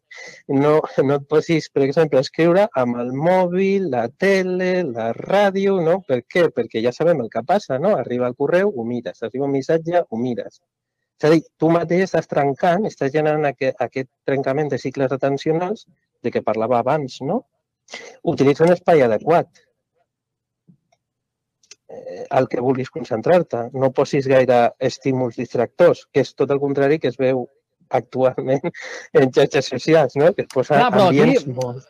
no, 0.62 0.74
no 1.04 1.18
et 1.18 1.28
posis, 1.32 1.68
per 1.74 1.84
exemple, 1.86 2.22
escriure 2.24 2.68
amb 2.82 3.00
el 3.02 3.12
mòbil, 3.28 3.90
la 3.94 4.06
tele, 4.24 4.72
la 4.88 5.10
ràdio, 5.18 5.78
no? 5.84 6.00
Per 6.08 6.22
què? 6.32 6.48
Perquè 6.54 6.84
ja 6.84 6.94
sabem 6.96 7.24
el 7.24 7.30
que 7.34 7.44
passa, 7.52 7.80
no? 7.82 7.96
Arriba 8.00 8.30
el 8.30 8.38
correu, 8.38 8.72
ho 8.74 8.88
mires, 8.88 9.22
arriba 9.28 9.48
un 9.48 9.56
missatge, 9.58 10.04
ho 10.08 10.22
mires. 10.24 10.62
És 11.18 11.26
a 11.26 11.32
dir, 11.34 11.40
tu 11.58 11.70
mateix 11.74 12.04
estàs 12.06 12.28
trencant, 12.30 12.84
estàs 12.86 13.10
generant 13.14 13.48
aquest, 13.48 13.74
aquest 13.82 14.08
trencament 14.28 14.68
de 14.70 14.78
cicles 14.78 15.14
atencionals 15.14 15.86
de 16.22 16.30
què 16.34 16.42
parlava 16.46 16.78
abans, 16.78 17.18
no? 17.26 17.40
Utilitza 18.32 18.66
un 18.66 18.74
espai 18.74 19.02
adequat 19.02 19.48
eh, 21.88 22.24
al 22.30 22.46
que 22.52 22.62
vulguis 22.62 22.92
concentrar-te. 22.94 23.64
No 23.74 23.90
posis 23.96 24.28
gaire 24.30 24.60
estímuls 24.90 25.40
distractors, 25.40 26.04
que 26.12 26.22
és 26.22 26.34
tot 26.38 26.54
el 26.54 26.62
contrari 26.62 27.00
que 27.02 27.10
es 27.10 27.18
veu 27.18 27.46
actualment 27.98 28.70
en 29.18 29.32
xarxes 29.34 29.72
socials, 29.74 30.14
no? 30.20 30.32
que 30.36 30.46
es 30.46 30.52
posa 30.54 30.78
Clar, 30.78 31.08
ambients 31.08 31.42
aquí, 31.42 31.56
molt... 31.58 31.86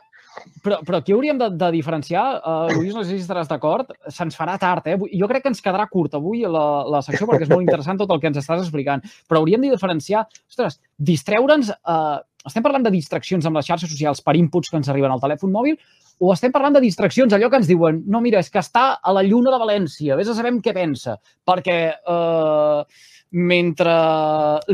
Però, 0.64 0.80
però 0.86 1.00
aquí 1.00 1.14
hauríem 1.14 1.38
de, 1.40 1.48
de 1.60 1.70
diferenciar, 1.74 2.24
uh, 2.38 2.72
Lluís, 2.74 2.94
no 2.96 3.04
sé 3.04 3.16
si 3.16 3.24
estaràs 3.24 3.50
d'acord, 3.50 3.92
se'ns 4.14 4.36
farà 4.38 4.56
tard, 4.60 4.88
eh? 4.90 4.96
Jo 5.20 5.28
crec 5.30 5.44
que 5.44 5.52
ens 5.52 5.62
quedarà 5.64 5.86
curt 5.90 6.16
avui 6.18 6.42
la, 6.46 6.64
la 6.90 7.02
secció 7.06 7.28
perquè 7.28 7.46
és 7.46 7.52
molt 7.52 7.66
interessant 7.66 8.00
tot 8.00 8.10
el 8.14 8.22
que 8.22 8.30
ens 8.30 8.40
estàs 8.42 8.64
explicant, 8.64 9.04
però 9.28 9.42
hauríem 9.42 9.64
de 9.64 9.72
diferenciar, 9.74 10.26
ostres, 10.50 10.80
distreure'ns, 10.98 11.72
uh, 11.78 12.18
estem 12.48 12.64
parlant 12.64 12.86
de 12.86 12.94
distraccions 12.94 13.46
amb 13.48 13.58
les 13.58 13.66
xarxes 13.66 13.90
socials 13.90 14.22
per 14.24 14.36
inputs 14.38 14.70
que 14.70 14.78
ens 14.80 14.90
arriben 14.92 15.12
al 15.12 15.22
telèfon 15.22 15.52
mòbil 15.54 15.78
o 16.18 16.32
estem 16.32 16.52
parlant 16.54 16.74
de 16.74 16.82
distraccions, 16.82 17.32
allò 17.32 17.50
que 17.50 17.60
ens 17.60 17.68
diuen, 17.70 18.02
no, 18.10 18.20
mira, 18.24 18.40
és 18.42 18.50
que 18.50 18.60
està 18.62 18.98
a 18.98 19.14
la 19.14 19.22
lluna 19.26 19.52
de 19.54 19.60
València, 19.62 20.16
vés 20.18 20.30
a 20.30 20.34
saber 20.34 20.52
què 20.64 20.74
pensa, 20.74 21.16
perquè 21.46 21.78
eh, 21.94 23.02
mentre 23.48 23.96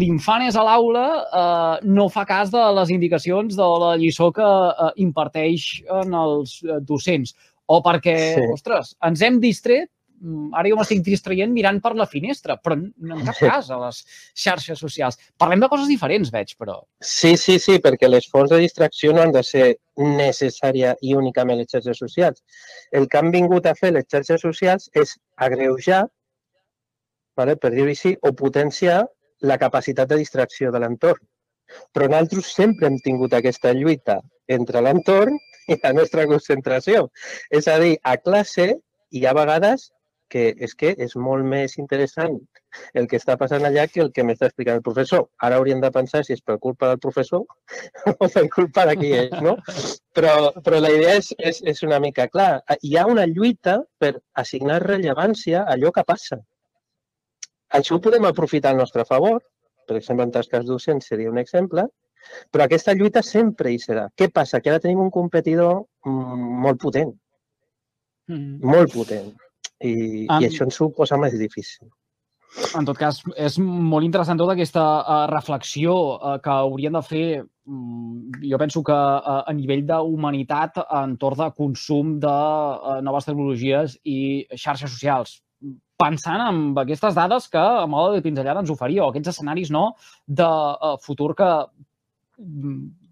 l'infant 0.00 0.44
és 0.46 0.56
a 0.56 0.64
l'aula 0.64 1.06
eh, 1.24 1.88
no 1.90 2.08
fa 2.12 2.24
cas 2.28 2.52
de 2.54 2.62
les 2.78 2.94
indicacions 2.94 3.56
de 3.58 3.70
la 3.84 3.94
lliçó 4.00 4.30
que 4.34 4.46
eh, 4.46 4.92
imparteix 5.04 5.68
en 6.02 6.16
els 6.16 6.60
docents, 6.88 7.34
o 7.66 7.80
perquè, 7.84 8.16
sí. 8.38 8.48
ostres, 8.52 8.94
ens 9.04 9.24
hem 9.24 9.40
distret 9.42 9.90
ara 10.56 10.70
jo 10.70 10.76
m'estic 10.78 11.02
distraient 11.04 11.52
mirant 11.52 11.80
per 11.84 11.92
la 11.98 12.06
finestra, 12.08 12.56
però 12.56 12.76
no 12.78 13.18
en 13.18 13.24
cap 13.26 13.38
cas 13.40 13.70
a 13.74 13.78
les 13.82 14.00
xarxes 14.44 14.80
socials. 14.80 15.18
Parlem 15.40 15.62
de 15.62 15.68
coses 15.72 15.90
diferents, 15.90 16.30
veig, 16.32 16.54
però... 16.60 16.78
Sí, 17.04 17.34
sí, 17.40 17.58
sí, 17.60 17.78
perquè 17.84 18.08
les 18.08 18.28
fonts 18.30 18.52
de 18.52 18.60
distracció 18.62 19.12
no 19.14 19.24
han 19.24 19.34
de 19.34 19.42
ser 19.46 19.66
necessària 20.00 20.94
i 21.02 21.14
únicament 21.18 21.60
les 21.60 21.70
xarxes 21.70 22.00
socials. 22.00 22.42
El 22.92 23.08
que 23.08 23.20
han 23.20 23.32
vingut 23.34 23.66
a 23.66 23.74
fer 23.78 23.92
les 23.96 24.08
xarxes 24.10 24.44
socials 24.46 24.88
és 24.94 25.16
agreujar, 25.48 26.04
vale, 27.36 27.56
per 27.60 27.74
dir-ho 27.74 27.92
així, 27.92 28.14
o 28.22 28.32
potenciar 28.32 29.02
la 29.44 29.58
capacitat 29.60 30.08
de 30.08 30.20
distracció 30.22 30.72
de 30.72 30.80
l'entorn. 30.80 31.20
Però 31.96 32.06
nosaltres 32.08 32.52
sempre 32.54 32.88
hem 32.88 32.96
tingut 33.04 33.34
aquesta 33.34 33.72
lluita 33.76 34.20
entre 34.52 34.80
l'entorn 34.84 35.36
i 35.68 35.76
la 35.82 35.92
nostra 35.96 36.26
concentració. 36.28 37.08
És 37.50 37.68
a 37.68 37.78
dir, 37.80 37.96
a 38.04 38.16
classe 38.20 38.74
hi 39.14 39.24
ha 39.24 39.34
vegades 39.36 39.90
que 40.34 40.44
és 40.66 40.74
que 40.74 40.90
és 41.06 41.14
molt 41.14 41.46
més 41.46 41.76
interessant 41.78 42.34
el 42.98 43.06
que 43.10 43.18
està 43.20 43.36
passant 43.38 43.62
allà 43.66 43.84
que 43.90 44.02
el 44.02 44.10
que 44.14 44.24
m'està 44.26 44.48
explicant 44.50 44.80
el 44.80 44.86
professor. 44.86 45.28
Ara 45.46 45.60
hauríem 45.60 45.82
de 45.84 45.90
pensar 45.94 46.24
si 46.26 46.34
és 46.34 46.42
per 46.42 46.56
culpa 46.64 46.90
del 46.90 47.00
professor 47.04 47.44
o 48.24 48.28
per 48.36 48.44
culpa 48.56 48.86
de 48.90 48.96
qui 48.98 49.12
és, 49.20 49.36
no? 49.46 49.54
Però, 50.18 50.34
però 50.66 50.80
la 50.82 50.90
idea 50.94 51.14
és, 51.20 51.30
és, 51.38 51.60
és 51.74 51.84
una 51.86 52.00
mica 52.02 52.26
clar. 52.32 52.50
Hi 52.82 52.96
ha 52.98 53.06
una 53.10 53.28
lluita 53.30 53.78
per 54.02 54.16
assignar 54.42 54.80
rellevància 54.82 55.62
a 55.62 55.76
allò 55.76 55.94
que 55.94 56.06
passa. 56.08 56.40
Això 57.78 57.96
ho 57.96 58.02
podem 58.02 58.26
aprofitar 58.26 58.74
al 58.74 58.82
nostre 58.82 59.06
favor, 59.06 59.38
per 59.86 59.98
exemple, 60.00 60.26
en 60.26 60.34
tasques 60.34 60.66
docents 60.66 61.10
seria 61.10 61.30
un 61.30 61.38
exemple, 61.38 61.86
però 62.50 62.66
aquesta 62.66 62.94
lluita 62.96 63.22
sempre 63.22 63.70
hi 63.70 63.78
serà. 63.78 64.08
Què 64.18 64.30
passa? 64.34 64.62
Que 64.62 64.72
ara 64.72 64.82
tenim 64.82 65.02
un 65.04 65.14
competidor 65.14 65.82
mm, 66.08 66.52
molt 66.66 66.82
potent. 66.82 67.14
Mm. 68.30 68.62
Molt 68.64 68.94
potent 68.94 69.34
i, 69.82 70.26
um, 70.28 70.40
i 70.40 70.48
això 70.48 70.66
ens 70.68 70.80
ho 70.80 70.90
posa 70.94 71.18
més 71.20 71.36
difícil. 71.38 71.88
En 72.78 72.86
tot 72.86 72.98
cas, 72.98 73.18
és 73.40 73.56
molt 73.58 74.06
interessant 74.06 74.38
tota 74.38 74.54
aquesta 74.54 74.82
uh, 75.00 75.24
reflexió 75.30 75.94
uh, 76.14 76.36
que 76.42 76.52
haurien 76.52 76.94
de 76.94 77.02
fer, 77.02 77.26
um, 77.66 78.28
jo 78.44 78.60
penso 78.62 78.82
que 78.86 78.94
uh, 78.94 79.40
a 79.42 79.54
nivell 79.56 79.82
d'humanitat 79.88 80.78
entorn 80.84 81.40
de 81.42 81.48
consum 81.58 82.14
de 82.22 82.36
noves 83.02 83.26
tecnologies 83.26 83.98
i 84.04 84.18
xarxes 84.54 84.94
socials. 84.94 85.40
Pensant 85.98 86.42
en 86.46 86.62
aquestes 86.78 87.14
dades 87.18 87.48
que 87.50 87.58
a 87.58 87.88
moda 87.90 88.14
de 88.14 88.22
pinzellada 88.22 88.62
ens 88.62 88.70
oferia, 88.70 89.02
o 89.02 89.10
aquests 89.10 89.34
escenaris 89.34 89.74
no, 89.74 89.88
de 90.26 90.50
futur 91.02 91.32
que 91.38 91.50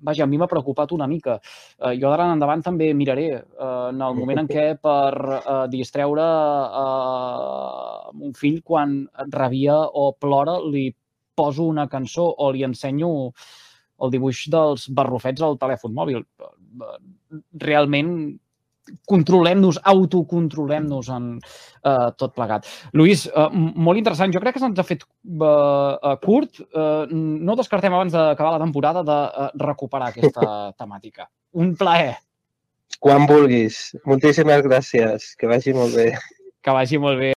vaja, 0.03 0.25
a 0.25 0.31
mi 0.31 0.39
m'ha 0.41 0.51
preocupat 0.51 0.93
una 0.93 1.09
mica. 1.11 1.39
Eh, 1.79 1.95
jo 2.01 2.11
d'ara 2.11 2.27
en 2.29 2.37
endavant 2.37 2.63
també 2.65 2.93
miraré 2.95 3.29
eh, 3.33 3.43
en 3.91 4.03
el 4.03 4.19
moment 4.19 4.43
en 4.43 4.51
què 4.51 4.67
per 4.83 5.13
eh, 5.39 5.57
distreure 5.73 6.29
eh, 6.83 8.13
un 8.29 8.37
fill 8.39 8.61
quan 8.67 9.03
rebia 9.33 9.79
o 9.89 10.13
plora 10.19 10.59
li 10.67 10.91
poso 11.35 11.67
una 11.71 11.89
cançó 11.89 12.27
o 12.45 12.51
li 12.53 12.65
ensenyo 12.67 13.11
el 14.03 14.11
dibuix 14.13 14.47
dels 14.53 14.89
barrufets 14.91 15.43
al 15.43 15.59
telèfon 15.61 15.95
mòbil. 15.95 16.25
Realment 17.63 18.17
controlem-nos, 19.09 19.79
autocontrolem-nos 19.93 21.11
en 21.15 21.29
uh, 21.39 22.09
tot 22.19 22.35
plegat. 22.35 22.67
Lluís, 22.97 23.27
uh, 23.31 23.49
molt 23.53 24.01
interessant. 24.01 24.35
Jo 24.35 24.43
crec 24.43 24.57
que 24.57 24.63
se'ns 24.63 24.79
ha 24.79 24.87
fet 24.87 25.05
uh, 25.05 25.47
uh, 25.47 26.17
curt. 26.23 26.63
Uh, 26.73 27.07
no 27.13 27.57
descartem 27.59 27.95
abans 27.95 28.15
d'acabar 28.15 28.57
la 28.57 28.65
temporada 28.65 29.05
de 29.07 29.19
uh, 29.31 29.49
recuperar 29.63 30.11
aquesta 30.11 30.49
temàtica. 30.81 31.29
Un 31.55 31.75
plaer. 31.79 32.17
Quan 33.03 33.27
vulguis. 33.27 33.85
Moltíssimes 34.07 34.65
gràcies. 34.67 35.33
Que 35.39 35.51
vagi 35.51 35.75
molt 35.77 35.97
bé. 35.99 36.13
Que 36.63 36.75
vagi 36.75 37.01
molt 37.03 37.19
bé. 37.19 37.33